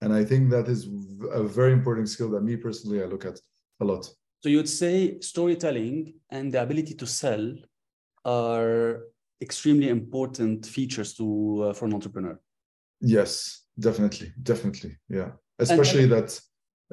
and 0.02 0.14
i 0.14 0.24
think 0.24 0.50
that 0.50 0.68
is 0.68 0.88
a 1.32 1.44
very 1.44 1.74
important 1.74 2.08
skill 2.10 2.30
that 2.30 2.44
me 2.44 2.56
personally 2.56 3.02
i 3.02 3.06
look 3.06 3.26
at 3.26 3.40
a 3.82 3.86
lot 3.86 4.10
so 4.44 4.50
you'd 4.50 4.70
say 4.70 5.20
storytelling 5.20 6.14
and 6.30 6.52
the 6.52 6.62
ability 6.62 6.94
to 6.96 7.08
sell 7.08 7.54
are 8.26 9.02
extremely 9.42 9.90
important 9.90 10.66
features 10.66 11.14
to 11.16 11.68
uh, 11.70 11.74
for 11.74 11.86
an 11.86 11.94
entrepreneur. 11.94 12.40
Yes, 13.02 13.66
definitely, 13.80 14.34
definitely, 14.44 14.98
yeah. 15.10 15.32
Especially 15.60 16.04
and, 16.04 16.12
that, 16.12 16.40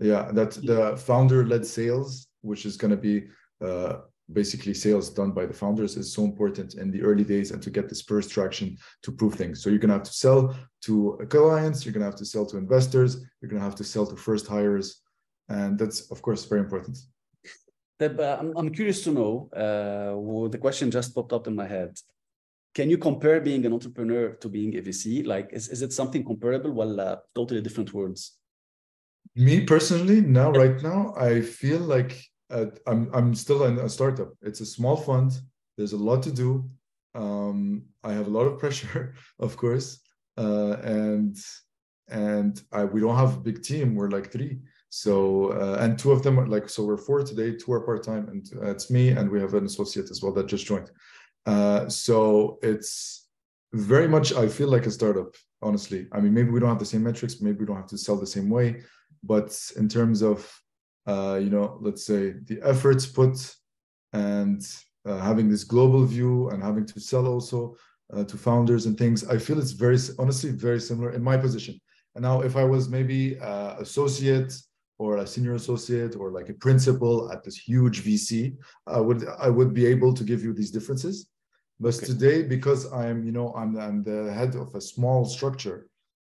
yeah, 0.00 0.30
that 0.32 0.52
the 0.52 0.96
founder-led 0.96 1.66
sales, 1.66 2.28
which 2.42 2.66
is 2.66 2.76
going 2.76 2.90
to 2.90 2.96
be 2.96 3.26
uh, 3.62 4.00
basically 4.32 4.74
sales 4.74 5.10
done 5.10 5.32
by 5.32 5.46
the 5.46 5.52
founders, 5.52 5.96
is 5.96 6.12
so 6.12 6.24
important 6.24 6.74
in 6.74 6.90
the 6.90 7.02
early 7.02 7.24
days 7.24 7.50
and 7.50 7.62
to 7.62 7.70
get 7.70 7.88
this 7.88 8.02
first 8.02 8.30
traction 8.30 8.76
to 9.02 9.12
prove 9.12 9.34
things. 9.34 9.62
So 9.62 9.70
you're 9.70 9.78
going 9.78 9.90
to 9.90 9.96
have 9.96 10.04
to 10.04 10.12
sell 10.12 10.56
to 10.82 11.18
clients, 11.28 11.84
you're 11.84 11.92
going 11.92 12.00
to 12.00 12.10
have 12.10 12.16
to 12.16 12.24
sell 12.24 12.46
to 12.46 12.56
investors, 12.56 13.24
you're 13.40 13.50
going 13.50 13.60
to 13.60 13.64
have 13.64 13.76
to 13.76 13.84
sell 13.84 14.06
to 14.06 14.16
first 14.16 14.46
hires, 14.46 15.02
and 15.48 15.78
that's 15.78 16.10
of 16.10 16.22
course 16.22 16.44
very 16.44 16.60
important. 16.60 16.98
I'm, 18.40 18.52
I'm 18.56 18.70
curious 18.70 19.02
to 19.04 19.12
know. 19.12 19.48
Uh, 19.54 20.48
the 20.48 20.58
question 20.58 20.90
just 20.90 21.14
popped 21.14 21.32
up 21.32 21.46
in 21.46 21.54
my 21.54 21.66
head 21.66 21.96
can 22.74 22.90
you 22.90 22.98
compare 22.98 23.40
being 23.40 23.64
an 23.64 23.72
entrepreneur 23.72 24.30
to 24.40 24.48
being 24.48 24.76
a 24.76 24.82
VC? 24.82 25.24
Like, 25.24 25.50
is, 25.52 25.68
is 25.68 25.82
it 25.82 25.92
something 25.92 26.24
comparable? 26.24 26.72
Well, 26.72 27.00
uh, 27.00 27.16
totally 27.34 27.60
different 27.60 27.94
words. 27.94 28.36
Me 29.36 29.64
personally, 29.64 30.20
now, 30.20 30.50
right 30.50 30.82
now, 30.82 31.14
I 31.16 31.40
feel 31.40 31.78
like 31.78 32.20
uh, 32.54 32.66
I'm, 32.86 33.10
I'm 33.12 33.34
still 33.34 33.64
in 33.64 33.78
a 33.78 33.88
startup. 33.88 34.32
It's 34.42 34.60
a 34.60 34.66
small 34.66 34.96
fund. 34.96 35.32
There's 35.76 35.92
a 35.92 35.98
lot 35.98 36.22
to 36.22 36.32
do. 36.32 36.70
Um, 37.14 37.84
I 38.02 38.12
have 38.12 38.26
a 38.26 38.30
lot 38.30 38.46
of 38.46 38.58
pressure, 38.62 39.14
of 39.38 39.56
course. 39.56 40.00
Uh, 40.36 40.76
and 40.82 41.36
and 42.08 42.60
I, 42.72 42.84
we 42.84 43.00
don't 43.00 43.16
have 43.16 43.34
a 43.36 43.40
big 43.40 43.62
team. 43.62 43.94
We're 43.94 44.10
like 44.10 44.30
three. 44.30 44.60
So 44.90 45.50
uh, 45.52 45.78
and 45.80 45.98
two 45.98 46.12
of 46.12 46.22
them 46.22 46.38
are 46.38 46.46
like 46.46 46.68
so 46.68 46.84
we're 46.84 46.96
four 46.96 47.22
today. 47.22 47.56
Two 47.56 47.72
are 47.72 47.80
part 47.80 48.04
time, 48.04 48.28
and 48.28 48.46
it's 48.70 48.90
me, 48.90 49.10
and 49.10 49.30
we 49.30 49.40
have 49.40 49.54
an 49.54 49.66
associate 49.66 50.10
as 50.10 50.22
well 50.22 50.32
that 50.34 50.46
just 50.46 50.66
joined. 50.66 50.90
Uh, 51.46 51.88
so 51.88 52.58
it's 52.62 53.28
very 53.74 54.08
much, 54.08 54.32
I 54.32 54.48
feel 54.48 54.68
like 54.68 54.86
a 54.86 54.90
startup, 54.90 55.34
honestly. 55.60 56.06
I 56.12 56.20
mean, 56.20 56.32
maybe 56.32 56.50
we 56.50 56.60
don't 56.60 56.68
have 56.68 56.78
the 56.78 56.84
same 56.84 57.02
metrics, 57.02 57.40
maybe 57.40 57.58
we 57.58 57.66
don't 57.66 57.76
have 57.76 57.88
to 57.88 57.98
sell 57.98 58.16
the 58.16 58.26
same 58.26 58.48
way, 58.48 58.82
but 59.22 59.58
in 59.76 59.88
terms 59.88 60.22
of, 60.22 60.48
uh, 61.06 61.38
you 61.40 61.50
know, 61.50 61.78
let's 61.80 62.04
say 62.06 62.34
the 62.44 62.60
efforts 62.62 63.06
put 63.06 63.54
and 64.12 64.66
uh, 65.06 65.18
having 65.18 65.50
this 65.50 65.64
global 65.64 66.04
view 66.04 66.48
and 66.50 66.62
having 66.62 66.86
to 66.86 67.00
sell 67.00 67.26
also 67.26 67.76
uh, 68.12 68.24
to 68.24 68.36
founders 68.36 68.86
and 68.86 68.96
things, 68.96 69.26
I 69.28 69.38
feel 69.38 69.58
it's 69.58 69.72
very, 69.72 69.98
honestly, 70.18 70.50
very 70.50 70.80
similar 70.80 71.10
in 71.12 71.22
my 71.22 71.36
position. 71.36 71.80
And 72.14 72.22
now, 72.22 72.42
if 72.42 72.56
I 72.56 72.64
was 72.64 72.88
maybe 72.88 73.38
uh, 73.40 73.76
associate 73.78 74.54
or 74.98 75.18
a 75.18 75.26
senior 75.26 75.54
associate 75.54 76.14
or 76.16 76.30
like 76.30 76.48
a 76.48 76.54
principal 76.54 77.32
at 77.32 77.42
this 77.42 77.56
huge 77.56 78.04
VC, 78.04 78.56
I 78.86 79.00
would 79.00 79.26
I 79.38 79.48
would 79.48 79.74
be 79.74 79.86
able 79.86 80.14
to 80.14 80.24
give 80.24 80.42
you 80.44 80.52
these 80.52 80.70
differences. 80.70 81.26
But 81.80 81.96
okay. 81.96 82.06
today, 82.06 82.42
because 82.42 82.92
I'm, 82.92 83.24
you 83.24 83.32
know, 83.32 83.52
I'm, 83.54 83.76
I'm 83.76 84.04
the 84.04 84.32
head 84.32 84.54
of 84.54 84.74
a 84.74 84.80
small 84.80 85.24
structure, 85.24 85.88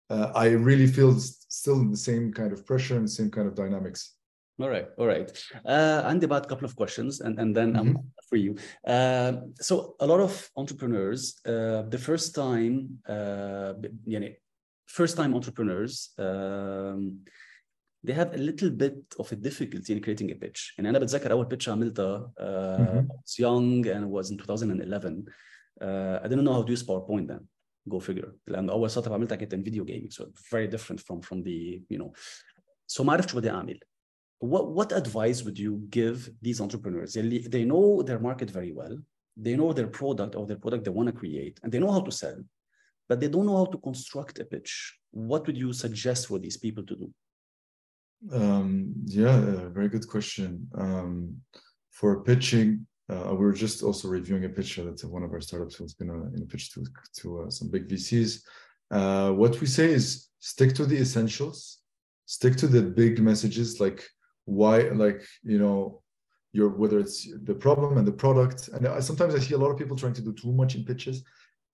uh, 0.10 0.32
I 0.36 0.50
really 0.50 0.88
feel 0.88 1.18
still 1.20 1.80
in 1.80 1.90
the 1.90 1.98
same 1.98 2.32
kind 2.32 2.54
of 2.54 2.66
pressure 2.66 2.98
and 2.98 3.10
same 3.10 3.32
kind 3.32 3.48
of 3.48 3.56
dynamics. 3.56 4.18
All 4.61 4.71
right, 4.71 4.89
all 4.97 5.07
right. 5.07 5.31
Uh, 5.67 6.03
and 6.07 6.25
about 6.25 6.47
a 6.47 6.49
couple 6.49 6.65
of 6.65 6.75
questions, 6.75 7.21
and, 7.21 7.39
and 7.39 7.55
then 7.55 7.75
mm-hmm. 7.75 7.97
I'm 7.97 8.13
for 8.29 8.37
you. 8.37 8.57
Uh, 8.87 9.33
so 9.61 9.97
a 10.01 10.07
lot 10.07 10.21
of 10.21 10.51
entrepreneurs, 10.57 11.41
uh, 11.45 11.83
the 11.83 11.99
first 11.99 12.35
time, 12.35 12.99
uh, 13.07 13.75
know, 14.21 14.33
first 14.87 15.17
time 15.19 15.35
entrepreneurs, 15.35 16.15
um, 16.19 17.21
they 18.03 18.13
have 18.13 18.33
a 18.35 18.39
little 18.39 18.71
bit 18.71 18.97
of 19.19 19.31
a 19.33 19.37
difficulty 19.37 19.93
in 19.93 20.01
creating 20.01 20.31
a 20.31 20.35
pitch 20.35 20.75
يعني 20.79 20.91
انا 20.91 20.99
بتذكر 20.99 21.33
اول 21.33 21.49
pitch 21.55 21.69
عملتها 21.69 22.33
uh, 22.39 23.01
I 23.01 23.15
was 23.15 23.39
young 23.39 23.87
and 23.87 24.05
it 24.05 24.11
was 24.11 24.31
in 24.31 24.39
2011 24.39 25.25
uh, 25.83 26.21
I 26.23 26.29
didn't 26.29 26.45
know 26.45 26.53
how 26.53 26.63
to 26.63 26.73
use 26.73 26.83
PowerPoint 26.83 27.29
then 27.29 27.47
go 27.89 27.99
figure 27.99 28.33
لان 28.47 28.71
اول 28.71 28.91
ستارت 28.91 29.07
اب 29.07 29.13
عملتها 29.13 29.37
كانت 29.37 29.55
in 29.55 29.59
video 29.59 29.85
gaming 29.85 30.11
so 30.11 30.25
very 30.53 30.69
different 30.69 31.01
from 31.01 31.21
from 31.21 31.43
the 31.43 31.81
you 31.91 31.99
know 31.99 32.13
so 32.87 33.05
ما 33.05 33.13
عرفت 33.13 33.31
شو 33.31 33.37
بدي 33.37 33.51
اعمل 33.51 33.81
what 34.42 34.72
what 34.72 34.92
advice 34.92 35.44
would 35.44 35.58
you 35.58 35.74
give 35.90 36.30
these 36.42 36.60
entrepreneurs 36.60 37.14
they 37.14 37.40
they 37.56 37.64
know 37.64 38.02
their 38.02 38.20
market 38.20 38.50
very 38.50 38.74
well 38.74 38.96
they 39.38 39.56
know 39.56 39.72
their 39.72 39.88
product 39.88 40.36
or 40.36 40.46
their 40.46 40.62
product 40.64 40.84
they 40.84 40.92
want 40.92 41.08
to 41.08 41.22
create 41.24 41.60
and 41.64 41.72
they 41.72 41.80
know 41.80 41.92
how 41.92 42.02
to 42.02 42.12
sell 42.12 42.40
but 43.08 43.20
they 43.20 43.30
don't 43.30 43.46
know 43.46 43.58
how 43.58 43.70
to 43.72 43.78
construct 43.78 44.40
a 44.40 44.46
pitch 44.46 44.98
what 45.12 45.46
would 45.46 45.58
you 45.58 45.72
suggest 45.72 46.28
for 46.28 46.40
these 46.40 46.58
people 46.58 46.84
to 46.84 46.96
do 46.96 47.14
um, 48.32 48.94
yeah, 49.06 49.40
very 49.70 49.90
good 49.90 50.08
question. 50.08 50.68
Um, 50.76 51.38
for 51.90 52.24
pitching, 52.24 52.86
uh, 53.10 53.30
we 53.32 53.38
were 53.38 53.54
just 53.54 53.84
also 53.84 54.08
reviewing 54.08 54.46
a 54.46 54.50
pitch 54.50 54.76
that 54.76 55.04
one 55.04 55.24
of 55.24 55.32
our 55.32 55.42
startups 55.42 55.80
was 55.80 55.94
going 55.94 56.10
to 56.10 56.36
in 56.36 56.44
a 56.44 56.46
pitch 56.46 56.72
to 56.74 56.86
to 57.22 57.42
uh, 57.42 57.50
some 57.50 57.70
big 57.70 57.88
VCs. 57.88 58.42
Uh, 58.92 59.32
what 59.32 59.60
we 59.60 59.68
say 59.68 59.92
is 59.92 60.30
stick 60.40 60.74
to 60.76 60.86
the 60.86 60.98
essentials, 60.98 61.80
stick 62.26 62.56
to 62.58 62.68
the 62.68 62.82
big 62.82 63.20
messages 63.20 63.80
like 63.80 64.08
why, 64.60 64.78
like 65.06 65.22
you 65.44 65.60
know, 65.60 66.02
your 66.54 66.70
whether 66.70 67.00
it's 67.00 67.30
the 67.44 67.56
problem 67.56 67.98
and 67.98 68.08
the 68.08 68.12
product. 68.26 68.70
And 68.74 68.88
I, 68.88 69.00
sometimes 69.00 69.34
I 69.36 69.40
see 69.40 69.56
a 69.56 69.58
lot 69.58 69.72
of 69.72 69.78
people 69.78 69.98
trying 69.98 70.18
to 70.20 70.22
do 70.22 70.34
too 70.34 70.52
much 70.52 70.76
in 70.76 70.84
pitches, 70.84 71.24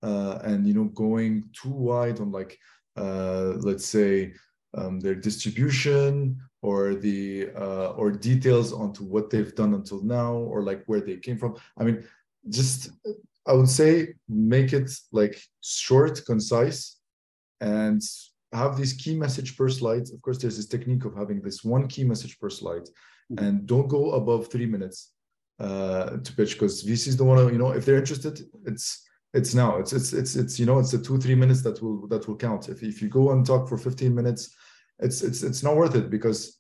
uh, 0.04 0.40
and 0.44 0.68
you 0.68 0.74
know, 0.74 0.86
going 0.86 1.50
too 1.54 1.76
wide 1.90 2.20
on 2.20 2.32
like 2.32 2.58
uh, 2.96 3.54
let's 3.60 3.86
say 3.86 4.34
um, 4.78 5.00
their 5.00 5.16
distribution 5.16 6.38
or 6.62 6.96
the 6.96 7.50
uh, 7.56 7.90
or 7.92 8.12
details 8.12 8.74
onto 8.74 9.04
what 9.04 9.30
they've 9.30 9.56
done 9.56 9.74
until 9.74 10.02
now 10.04 10.34
or 10.34 10.64
like 10.64 10.84
where 10.86 11.02
they 11.02 11.18
came 11.18 11.38
from 11.38 11.56
i 11.78 11.84
mean 11.84 12.04
just 12.50 12.90
i 13.46 13.54
would 13.54 13.70
say 13.70 14.14
make 14.28 14.74
it 14.74 14.90
like 15.12 15.40
short 15.62 16.26
concise 16.26 16.98
and 17.62 18.02
have 18.54 18.78
this 18.78 18.94
key 18.94 19.16
message 19.16 19.58
per 19.58 19.70
slide 19.70 20.04
of 20.14 20.22
course 20.22 20.38
there's 20.38 20.58
this 20.58 20.68
technique 20.68 21.06
of 21.06 21.16
having 21.16 21.42
this 21.42 21.64
one 21.64 21.88
key 21.88 22.04
message 22.04 22.40
per 22.40 22.50
slide. 22.50 22.88
Mm-hmm. 23.32 23.44
and 23.44 23.68
don't 23.68 23.90
go 23.90 24.12
above 24.12 24.48
three 24.48 24.66
minutes 24.66 25.12
uh, 25.60 26.18
to 26.24 26.32
pitch 26.34 26.54
because 26.54 26.86
vcs 26.86 27.18
don't 27.18 27.28
want 27.28 27.42
to 27.46 27.52
you 27.52 27.60
know 27.60 27.72
if 27.72 27.84
they're 27.84 27.98
interested 27.98 28.40
it's 28.66 29.08
it's 29.34 29.54
now. 29.54 29.78
It's 29.78 29.94
it's 29.94 30.14
it's 30.14 30.36
it's 30.36 30.60
you 30.60 30.66
know 30.66 30.80
it's 30.80 30.92
the 30.92 30.98
two 30.98 31.18
three 31.18 31.36
minutes 31.36 31.62
that 31.64 31.82
will 31.82 32.08
that 32.08 32.28
will 32.28 32.38
count. 32.38 32.70
If, 32.70 32.82
if 32.82 33.02
you 33.02 33.10
go 33.10 33.32
and 33.32 33.46
talk 33.46 33.68
for 33.68 33.78
15 33.78 34.14
minutes 34.14 34.56
it's 35.00 35.22
it's 35.22 35.44
it's 35.44 35.64
not 35.64 35.76
worth 35.76 35.96
it 35.96 36.10
because 36.10 36.60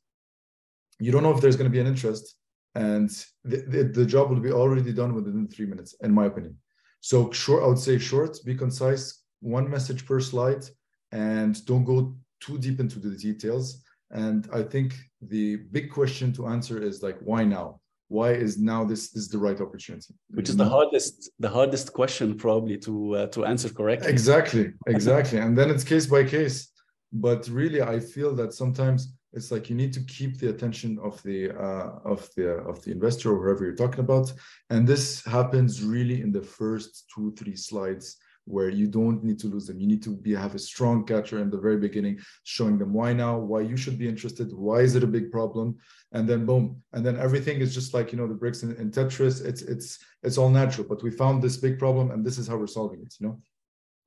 you 1.00 1.12
don't 1.12 1.24
know 1.24 1.34
if 1.34 1.42
there's 1.42 1.56
going 1.56 1.70
to 1.70 1.78
be 1.78 1.80
an 1.80 1.88
interest 1.88 2.36
and 2.76 3.10
the, 3.44 3.58
the, 3.68 3.84
the, 3.86 4.06
job 4.06 4.30
will 4.30 4.40
be 4.40 4.52
already 4.52 4.94
done 4.94 5.16
within 5.16 5.48
three 5.48 5.66
minutes 5.66 5.96
in 6.04 6.12
my 6.12 6.26
opinion. 6.26 6.56
So 7.00 7.32
short 7.32 7.64
i 7.64 7.68
would 7.68 7.80
say 7.80 7.98
short 7.98 8.38
be 8.46 8.56
concise 8.56 9.24
one 9.40 9.70
message 9.70 10.06
per 10.06 10.20
slide 10.20 10.64
and 11.12 11.66
don't 11.66 11.84
go 11.84 12.16
too 12.40 12.58
deep 12.58 12.80
into 12.80 13.00
the 13.00 13.16
details. 13.16 13.84
And 14.12 14.48
i 14.54 14.64
think 14.64 14.96
the 15.22 15.58
big 15.72 15.92
question 15.92 16.32
to 16.34 16.48
answer 16.48 16.82
is 16.82 17.04
like 17.04 17.18
why 17.20 17.44
now? 17.44 17.80
Why 18.10 18.32
is 18.32 18.58
now 18.58 18.86
this, 18.86 19.10
this 19.12 19.24
is 19.24 19.30
the 19.30 19.38
right 19.38 19.60
opportunity? 19.60 20.14
Which 20.30 20.48
is 20.48 20.56
the 20.56 20.70
hardest 20.70 21.30
the 21.40 21.50
hardest 21.50 21.92
question 21.92 22.38
probably 22.38 22.78
to 22.80 23.16
uh, 23.16 23.28
to 23.28 23.46
answer 23.46 23.70
correctly. 23.70 24.10
Exactly 24.10 24.72
exactly. 24.88 25.40
And 25.40 25.58
then 25.58 25.70
it's 25.70 25.84
case 25.84 26.06
by 26.06 26.24
case. 26.24 26.72
But 27.12 27.48
really 27.48 27.82
i 27.82 28.00
feel 28.00 28.36
that 28.36 28.54
sometimes 28.54 29.00
it's 29.34 29.52
like 29.52 29.70
you 29.70 29.76
need 29.76 29.94
to 29.94 30.00
keep 30.02 30.40
the 30.40 30.50
attention 30.50 30.98
of 31.04 31.22
the 31.24 31.52
uh, 31.52 32.00
of 32.06 32.30
the 32.36 32.50
of 32.72 32.82
the 32.84 32.92
investor 32.92 33.34
or 33.34 33.44
whoever 33.44 33.66
you're 33.66 33.76
talking 33.76 34.00
about. 34.00 34.32
And 34.70 34.88
this 34.88 35.24
happens 35.26 35.84
really 35.84 36.22
in 36.22 36.32
the 36.32 36.42
first 36.42 37.06
two 37.14 37.34
three 37.38 37.56
slides 37.56 38.18
where 38.48 38.70
you 38.70 38.88
don't 38.88 39.24
need 39.24 39.38
to 39.40 39.48
lose 39.48 39.68
them. 39.68 39.80
You 39.80 39.88
need 39.88 40.02
to 40.04 40.16
be 40.16 40.34
have 40.34 40.56
a 40.56 40.60
strong 40.60 41.06
catcher 41.06 41.40
in 41.40 41.50
the 41.50 41.58
very 41.58 41.78
beginning, 41.78 42.20
showing 42.44 42.78
them 42.78 42.94
why 42.94 43.12
now, 43.14 43.38
why 43.38 43.62
you 43.62 43.76
should 43.76 44.00
be 44.00 44.08
interested, 44.08 44.54
why 44.54 44.80
is 44.80 44.96
it 44.96 45.04
a 45.04 45.14
big 45.18 45.32
problem, 45.32 45.78
and 46.14 46.28
then 46.28 46.46
boom, 46.46 46.82
and 46.94 47.06
then 47.06 47.18
everything 47.18 47.60
is 47.60 47.74
just 47.74 47.94
like 47.94 48.12
you 48.12 48.18
know 48.18 48.28
the 48.28 48.34
bricks 48.34 48.64
in, 48.64 48.76
in 48.78 48.90
Tetris. 48.90 49.46
It's 49.46 49.62
it's 49.62 50.00
it's 50.24 50.38
all 50.38 50.50
natural. 50.50 50.88
But 50.88 51.04
we 51.04 51.12
found 51.12 51.44
this 51.44 51.58
big 51.58 51.78
problem, 51.78 52.12
and 52.12 52.26
this 52.26 52.38
is 52.38 52.48
how 52.48 52.58
we're 52.58 52.68
solving 52.68 53.02
it. 53.02 53.14
You 53.20 53.28
know. 53.28 53.42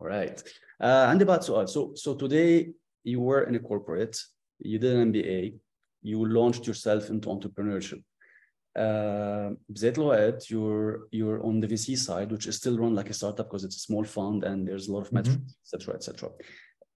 All 0.00 0.06
right. 0.06 0.42
Uh, 0.80 1.08
and 1.10 1.20
about 1.20 1.44
so 1.44 1.56
uh, 1.56 1.66
so 1.66 1.92
so 1.94 2.14
today 2.14 2.70
you 3.04 3.20
were 3.20 3.42
in 3.42 3.54
a 3.54 3.58
corporate, 3.58 4.18
you 4.58 4.78
did 4.78 4.96
an 4.96 5.12
MBA, 5.12 5.54
you 6.02 6.24
launched 6.26 6.66
yourself 6.66 7.10
into 7.10 7.28
entrepreneurship 7.28 8.02
Uh, 8.77 9.51
you're 10.49 11.07
you're 11.11 11.41
on 11.47 11.61
the 11.61 11.67
VC 11.67 11.97
side, 11.97 12.29
which 12.31 12.45
is 12.47 12.57
still 12.57 12.77
run 12.77 12.93
like 12.93 13.09
a 13.09 13.13
startup 13.13 13.47
because 13.47 13.63
it's 13.63 13.77
a 13.77 13.85
small 13.87 14.03
fund 14.03 14.43
and 14.43 14.67
there's 14.67 14.89
a 14.89 14.93
lot 14.93 15.03
of 15.05 15.13
metrics, 15.13 15.55
etc. 15.63 15.95
etc. 15.95 16.29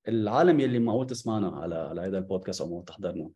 العالم 0.08 0.60
يلي 0.60 0.80
معود 0.80 1.08
تسمعنا 1.08 1.48
على 1.48 1.76
على 1.76 2.02
هذا 2.02 2.18
البودكاست 2.18 2.62
او 2.62 2.70
معود 2.70 2.84
تحضرنا 2.86 3.30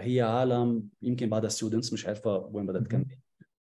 هي 0.00 0.20
عالم 0.20 0.88
يمكن 1.02 1.28
بعدها 1.28 1.48
ستودنتس 1.50 1.92
مش 1.92 2.06
عارفه 2.06 2.36
وين 2.52 2.66
بدها 2.66 2.80
تكمل 2.80 3.06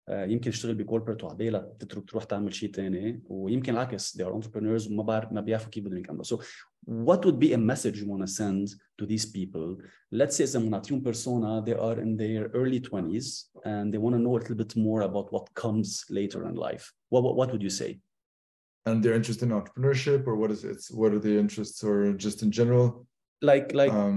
يمكن 0.09 0.51
تشتغل 0.51 0.75
بكوربريت 0.75 1.25
وعبالها 1.25 1.73
تترك 1.79 2.11
تروح 2.11 2.25
تعمل 2.25 2.55
شيء 2.55 2.73
ثاني 2.73 3.23
ويمكن 3.27 3.73
العكس 3.73 4.19
they 4.19 4.25
are 4.25 4.35
entrepreneurs 4.35 4.91
وما 4.91 5.03
بعرف 5.03 5.33
ما 5.33 5.41
بيعرفوا 5.41 5.71
كيف 5.71 5.85
بدهم 5.85 5.99
يكملوا 5.99 6.25
so 6.25 6.37
what 6.87 7.25
would 7.25 7.39
be 7.39 7.53
a 7.53 7.59
message 7.59 7.99
you 8.01 8.07
want 8.07 8.21
to 8.21 8.27
send 8.27 8.69
to 8.99 9.07
these 9.07 9.27
people 9.27 9.83
let's 10.13 10.37
say 10.37 10.45
إذا 10.45 10.59
بنعطيهم 10.59 11.03
persona 11.03 11.65
they 11.65 11.75
are 11.75 12.01
in 12.01 12.17
their 12.17 12.51
early 12.55 12.81
20s 12.81 13.49
and 13.65 13.93
they 13.93 13.99
want 13.99 14.15
to 14.15 14.21
know 14.21 14.37
a 14.37 14.39
little 14.39 14.57
bit 14.57 14.77
more 14.77 15.03
about 15.03 15.33
what 15.33 15.55
comes 15.55 16.05
later 16.11 16.47
in 16.49 16.55
life 16.55 16.93
what, 17.09 17.23
what, 17.23 17.37
what 17.37 17.53
would 17.53 17.63
you 17.63 17.71
say 17.71 17.99
and 18.87 19.03
they're 19.03 19.15
interested 19.15 19.45
in 19.49 19.61
entrepreneurship 19.61 20.27
or 20.27 20.37
what 20.37 20.51
is 20.51 20.65
it 20.65 20.81
what 20.91 21.13
are 21.15 21.23
the 21.29 21.39
interests 21.45 21.83
or 21.83 22.13
just 22.13 22.43
in 22.43 22.51
general 22.51 23.07
like 23.51 23.73
like 23.81 23.93
um, 23.93 24.17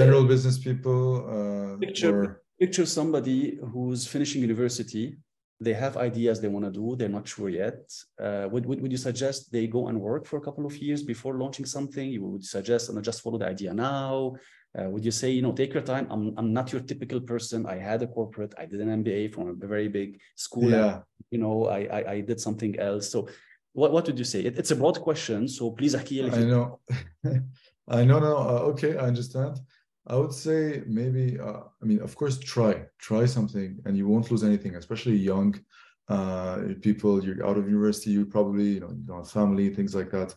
general 0.00 0.24
uh, 0.24 0.28
business 0.32 0.58
people 0.58 1.00
uh, 1.34 1.76
picture, 1.84 2.18
or 2.24 2.42
picture 2.59 2.85
somebody 2.85 3.59
who's 3.71 4.07
finishing 4.07 4.41
university. 4.41 5.17
They 5.59 5.73
have 5.73 5.97
ideas 5.97 6.39
they 6.39 6.47
want 6.47 6.65
to 6.65 6.71
do 6.71 6.95
they're 6.95 7.09
not 7.09 7.27
sure 7.27 7.49
yet. 7.49 7.79
Uh, 8.21 8.47
would, 8.51 8.65
would, 8.67 8.79
would 8.81 8.91
you 8.91 8.97
suggest 8.97 9.51
they 9.51 9.65
go 9.65 9.87
and 9.87 9.99
work 9.99 10.27
for 10.27 10.37
a 10.37 10.41
couple 10.41 10.65
of 10.67 10.77
years 10.77 11.01
before 11.01 11.33
launching 11.35 11.65
something? 11.65 12.07
You 12.09 12.23
would 12.25 12.45
suggest 12.45 12.89
and 12.89 13.03
just 13.03 13.21
follow 13.21 13.39
the 13.39 13.47
idea 13.47 13.73
now. 13.73 14.35
Uh, 14.77 14.89
would 14.89 15.03
you 15.03 15.11
say 15.11 15.31
you 15.31 15.41
know 15.41 15.53
take 15.53 15.73
your 15.73 15.81
time. 15.81 16.07
I'm, 16.11 16.33
I'm 16.37 16.53
not 16.53 16.71
your 16.71 16.81
typical 16.81 17.19
person. 17.19 17.65
I 17.65 17.77
had 17.77 18.03
a 18.03 18.07
corporate. 18.07 18.53
I 18.59 18.65
did 18.67 18.81
an 18.81 19.03
mba 19.03 19.33
from 19.33 19.49
a 19.49 19.67
very 19.67 19.87
big 19.87 20.19
school. 20.35 20.69
Yeah. 20.69 20.93
and, 20.93 21.03
you 21.31 21.39
know 21.39 21.65
I, 21.65 21.79
I, 21.97 22.11
I 22.11 22.21
did 22.21 22.39
something 22.39 22.77
else. 22.79 23.09
So 23.09 23.27
what, 23.73 23.91
what 23.91 24.05
would 24.07 24.19
you 24.19 24.25
say? 24.25 24.41
It, 24.41 24.57
it's 24.59 24.71
a 24.71 24.75
broad 24.75 24.99
question 25.01 25.47
so 25.47 25.71
please 25.71 25.95
i 25.95 26.03
know. 26.43 26.79
I 27.87 28.03
know 28.03 28.19
no 28.19 28.37
uh, 28.37 28.71
okay 28.71 28.97
i 28.97 29.05
understand 29.07 29.59
I 30.07 30.15
would 30.15 30.33
say 30.33 30.83
maybe, 30.87 31.37
uh, 31.39 31.63
I 31.81 31.85
mean, 31.85 32.01
of 32.01 32.15
course, 32.15 32.39
try, 32.39 32.85
try 32.97 33.25
something 33.25 33.77
and 33.85 33.97
you 33.97 34.07
won't 34.07 34.31
lose 34.31 34.43
anything, 34.43 34.75
especially 34.75 35.17
young 35.17 35.59
uh, 36.07 36.59
people, 36.81 37.23
you're 37.23 37.45
out 37.45 37.57
of 37.57 37.67
university, 37.67 38.11
you 38.11 38.25
probably, 38.25 38.69
you 38.75 38.79
know, 38.79 38.89
you 38.89 39.03
don't 39.05 39.17
have 39.17 39.29
family, 39.29 39.73
things 39.73 39.93
like 39.93 40.09
that. 40.11 40.33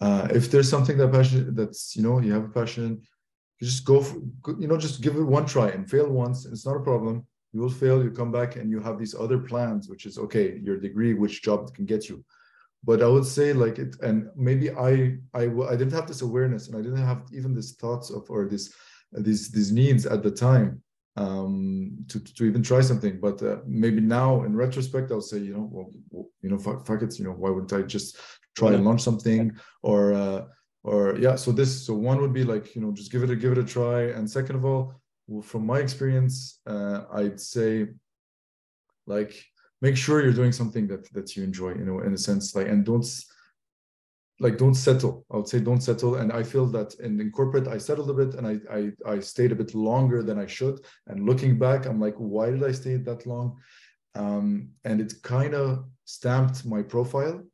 Uh, 0.00 0.26
if 0.32 0.50
there's 0.50 0.68
something 0.68 0.96
that 0.98 1.12
passion 1.12 1.54
that's, 1.54 1.94
you 1.94 2.02
know, 2.02 2.20
you 2.20 2.32
have 2.32 2.44
a 2.44 2.48
passion, 2.48 3.00
you 3.60 3.66
just 3.66 3.84
go, 3.84 4.02
for, 4.02 4.20
you 4.58 4.66
know, 4.66 4.76
just 4.76 5.02
give 5.02 5.14
it 5.16 5.22
one 5.22 5.46
try 5.46 5.68
and 5.68 5.88
fail 5.88 6.08
once. 6.08 6.44
It's 6.46 6.66
not 6.66 6.76
a 6.76 6.80
problem. 6.80 7.24
You 7.52 7.60
will 7.60 7.70
fail, 7.70 8.02
you 8.02 8.10
come 8.10 8.32
back 8.32 8.56
and 8.56 8.70
you 8.70 8.80
have 8.80 8.98
these 8.98 9.14
other 9.14 9.38
plans, 9.38 9.88
which 9.88 10.06
is 10.06 10.18
okay, 10.18 10.58
your 10.64 10.78
degree, 10.78 11.14
which 11.14 11.42
job 11.42 11.72
can 11.74 11.84
get 11.84 12.08
you 12.08 12.24
but 12.84 13.02
I 13.02 13.08
would 13.08 13.26
say 13.26 13.52
like 13.52 13.78
it, 13.78 13.96
and 14.00 14.30
maybe 14.36 14.70
I 14.70 15.18
I 15.34 15.44
I 15.68 15.76
didn't 15.76 15.92
have 15.92 16.08
this 16.08 16.22
awareness, 16.22 16.68
and 16.68 16.76
I 16.76 16.82
didn't 16.82 17.04
have 17.04 17.22
even 17.32 17.54
this 17.54 17.72
thoughts 17.72 18.10
of 18.10 18.30
or 18.30 18.46
this 18.46 18.72
these 19.12 19.50
these 19.50 19.72
needs 19.72 20.06
at 20.06 20.22
the 20.22 20.30
time 20.30 20.82
um, 21.16 22.04
to 22.08 22.20
to 22.20 22.44
even 22.44 22.62
try 22.62 22.80
something. 22.80 23.20
But 23.20 23.42
uh, 23.42 23.58
maybe 23.66 24.00
now 24.00 24.44
in 24.44 24.56
retrospect, 24.56 25.10
I'll 25.10 25.20
say 25.20 25.38
you 25.38 25.54
know 25.54 25.68
well, 25.70 26.28
you 26.42 26.50
know 26.50 26.58
fuck, 26.58 26.86
fuck 26.86 27.02
it, 27.02 27.18
you 27.18 27.24
know 27.24 27.32
why 27.32 27.50
wouldn't 27.50 27.72
I 27.72 27.82
just 27.82 28.16
try 28.56 28.72
and 28.72 28.84
launch 28.84 29.02
something 29.02 29.52
or 29.82 30.14
uh, 30.14 30.44
or 30.82 31.16
yeah. 31.18 31.36
So 31.36 31.52
this 31.52 31.86
so 31.86 31.94
one 31.94 32.20
would 32.20 32.32
be 32.32 32.44
like 32.44 32.74
you 32.74 32.80
know 32.80 32.92
just 32.92 33.12
give 33.12 33.22
it 33.22 33.30
a 33.30 33.36
give 33.36 33.52
it 33.52 33.58
a 33.58 33.64
try, 33.64 34.02
and 34.02 34.30
second 34.30 34.56
of 34.56 34.64
all, 34.64 34.94
from 35.42 35.66
my 35.66 35.78
experience, 35.78 36.60
uh, 36.66 37.02
I'd 37.12 37.40
say 37.40 37.88
like 39.06 39.34
make 39.80 39.96
sure 39.96 40.22
you're 40.22 40.32
doing 40.32 40.52
something 40.52 40.86
that 40.88 41.12
that 41.12 41.36
you 41.36 41.42
enjoy 41.42 41.70
you 41.70 41.84
know 41.84 42.00
in 42.00 42.12
a 42.12 42.18
sense 42.18 42.54
like 42.54 42.68
and 42.68 42.84
don't 42.84 43.06
like 44.40 44.56
don't 44.56 44.74
settle. 44.74 45.26
I 45.30 45.36
would 45.36 45.48
say 45.48 45.60
don't 45.60 45.82
settle. 45.82 46.16
And 46.16 46.32
i 46.32 46.42
feel 46.42 46.66
that 46.66 46.94
in, 46.94 47.20
in 47.20 47.30
corporate 47.30 47.68
i 47.68 47.78
settled 47.78 48.10
a 48.10 48.14
bit 48.14 48.34
and 48.34 48.46
I, 48.46 48.54
I 48.78 49.12
i 49.14 49.20
stayed 49.20 49.52
a 49.52 49.60
bit 49.62 49.74
longer 49.74 50.22
than 50.22 50.38
i 50.38 50.46
should. 50.46 50.80
And 51.06 51.26
looking 51.26 51.58
back 51.58 51.86
i'm 51.86 52.00
like 52.00 52.16
why 52.16 52.50
did 52.50 52.64
i 52.64 52.72
stay 52.72 52.96
that 52.96 53.26
long? 53.26 53.58
Um, 54.16 54.70
and 54.84 55.00
it 55.00 55.12
kind 55.22 55.54
of 55.54 55.84
stamped 56.04 56.66
my 56.66 56.82
profile. 56.82 57.44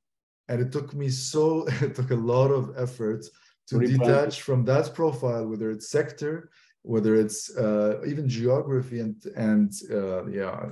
And 0.49 0.61
it 0.61 0.71
took 0.73 0.95
me 0.95 1.09
so 1.11 1.67
it 1.83 1.95
took 1.97 2.13
a 2.13 2.23
lot 2.33 2.51
of 2.51 2.73
effort 2.79 3.27
to 3.69 3.81
detach 3.81 4.43
from 4.43 4.65
that 4.65 4.95
profile 4.95 5.45
whether 5.49 5.73
it's 5.73 5.91
sector 5.91 6.51
whether 6.87 7.17
it's 7.17 7.57
uh, 7.57 8.01
even 8.07 8.29
geography 8.29 9.01
and 9.01 9.17
and 9.37 9.73
uh, 9.91 10.25
yeah 10.27 10.67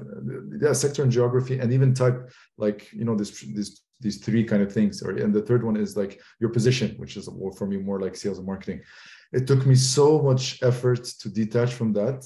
yeah 0.62 0.72
sector 0.72 1.02
and 1.02 1.10
geography 1.10 1.58
and 1.58 1.72
even 1.72 1.92
type 1.92 2.30
like 2.56 2.92
you 2.92 3.04
know 3.04 3.16
this 3.16 3.30
this 3.54 3.80
these 4.00 4.18
three 4.18 4.44
kind 4.44 4.62
of 4.62 4.72
things 4.72 5.02
or 5.02 5.10
and 5.10 5.34
the 5.34 5.42
third 5.42 5.64
one 5.64 5.76
is 5.76 5.96
like 5.96 6.20
your 6.40 6.50
position 6.50 6.94
which 6.98 7.16
is 7.16 7.28
for 7.58 7.66
me 7.66 7.76
more 7.76 8.00
like 8.00 8.14
sales 8.16 8.38
and 8.38 8.46
marketing. 8.46 8.80
It 9.32 9.46
took 9.48 9.66
me 9.66 9.74
so 9.74 10.22
much 10.22 10.62
effort 10.62 11.04
to 11.20 11.28
detach 11.28 11.72
from 11.74 11.92
that. 11.94 12.18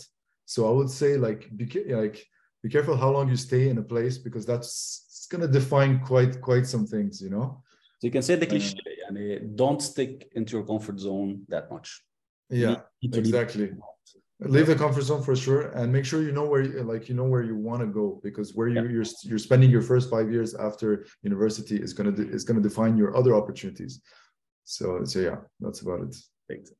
So 0.45 0.69
i 0.69 0.73
would 0.77 0.91
say 0.91 1.17
like 1.17 1.43
be 1.57 1.67
like 2.03 2.19
be 2.63 2.69
careful 2.69 2.97
how 2.97 3.11
long 3.11 3.29
you 3.29 3.37
stay 3.37 3.69
in 3.71 3.79
a 3.79 3.87
place 3.93 4.19
because 4.19 4.45
that's 4.45 4.71
it's 5.09 5.27
going 5.33 5.45
to 5.47 5.53
define 5.61 6.01
quite 6.01 6.35
quite 6.49 6.67
some 6.67 6.87
things 6.87 7.23
you 7.23 7.31
know? 7.31 7.63
So 8.01 8.07
you 8.09 8.13
can 8.17 8.23
say 8.23 8.35
the 8.37 8.47
cliche 8.47 8.77
uh, 9.11 9.39
don't 9.63 9.81
stick 9.91 10.13
into 10.37 10.51
your 10.57 10.67
comfort 10.67 10.99
zone 11.01 11.31
that 11.49 11.71
much 11.71 11.89
yeah 12.51 12.77
exactly 13.03 13.71
leave 14.41 14.69
the 14.69 14.75
comfort 14.75 15.03
zone 15.03 15.23
for 15.23 15.35
sure 15.35 15.63
and 15.73 15.93
make 15.93 16.05
sure 16.05 16.23
you 16.23 16.31
know 16.31 16.45
where 16.45 16.63
you, 16.63 16.83
like 16.85 17.09
you 17.09 17.15
know 17.15 17.25
where 17.25 17.43
you 17.43 17.57
want 17.57 17.81
to 17.81 17.87
go 17.87 18.21
because 18.23 18.55
where 18.55 18.69
you, 18.69 18.77
yeah. 18.77 18.89
you're 18.89 19.05
you're 19.25 19.39
spending 19.39 19.71
your 19.71 19.83
first 19.83 20.09
five 20.09 20.31
years 20.31 20.55
after 20.55 21.05
university 21.23 21.77
is 21.77 21.93
going 21.93 22.15
to 22.15 22.31
is 22.31 22.45
going 22.45 22.61
to 22.61 22.67
define 22.69 22.97
your 22.97 23.17
other 23.17 23.35
opportunities 23.35 24.01
so 24.65 25.05
so 25.05 25.19
yeah 25.19 25.37
that's 25.61 25.81
about 25.81 26.01
it 26.03 26.15
Thanks. 26.49 26.73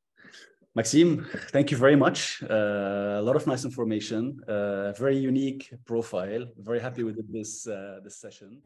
Maxime, 0.75 1.27
thank 1.51 1.71
you 1.71 1.77
very 1.77 1.97
much. 1.97 2.43
Uh, 2.43 3.19
a 3.19 3.23
lot 3.23 3.37
of 3.37 3.47
nice 3.47 3.65
information, 3.65 4.41
uh, 4.49 4.93
very 4.93 5.19
unique 5.19 5.71
profile. 5.85 6.47
Very 6.57 6.81
happy 6.81 7.03
with 7.03 7.17
this 7.33 7.67
uh, 7.67 8.01
this 8.05 8.17
session. 8.17 8.63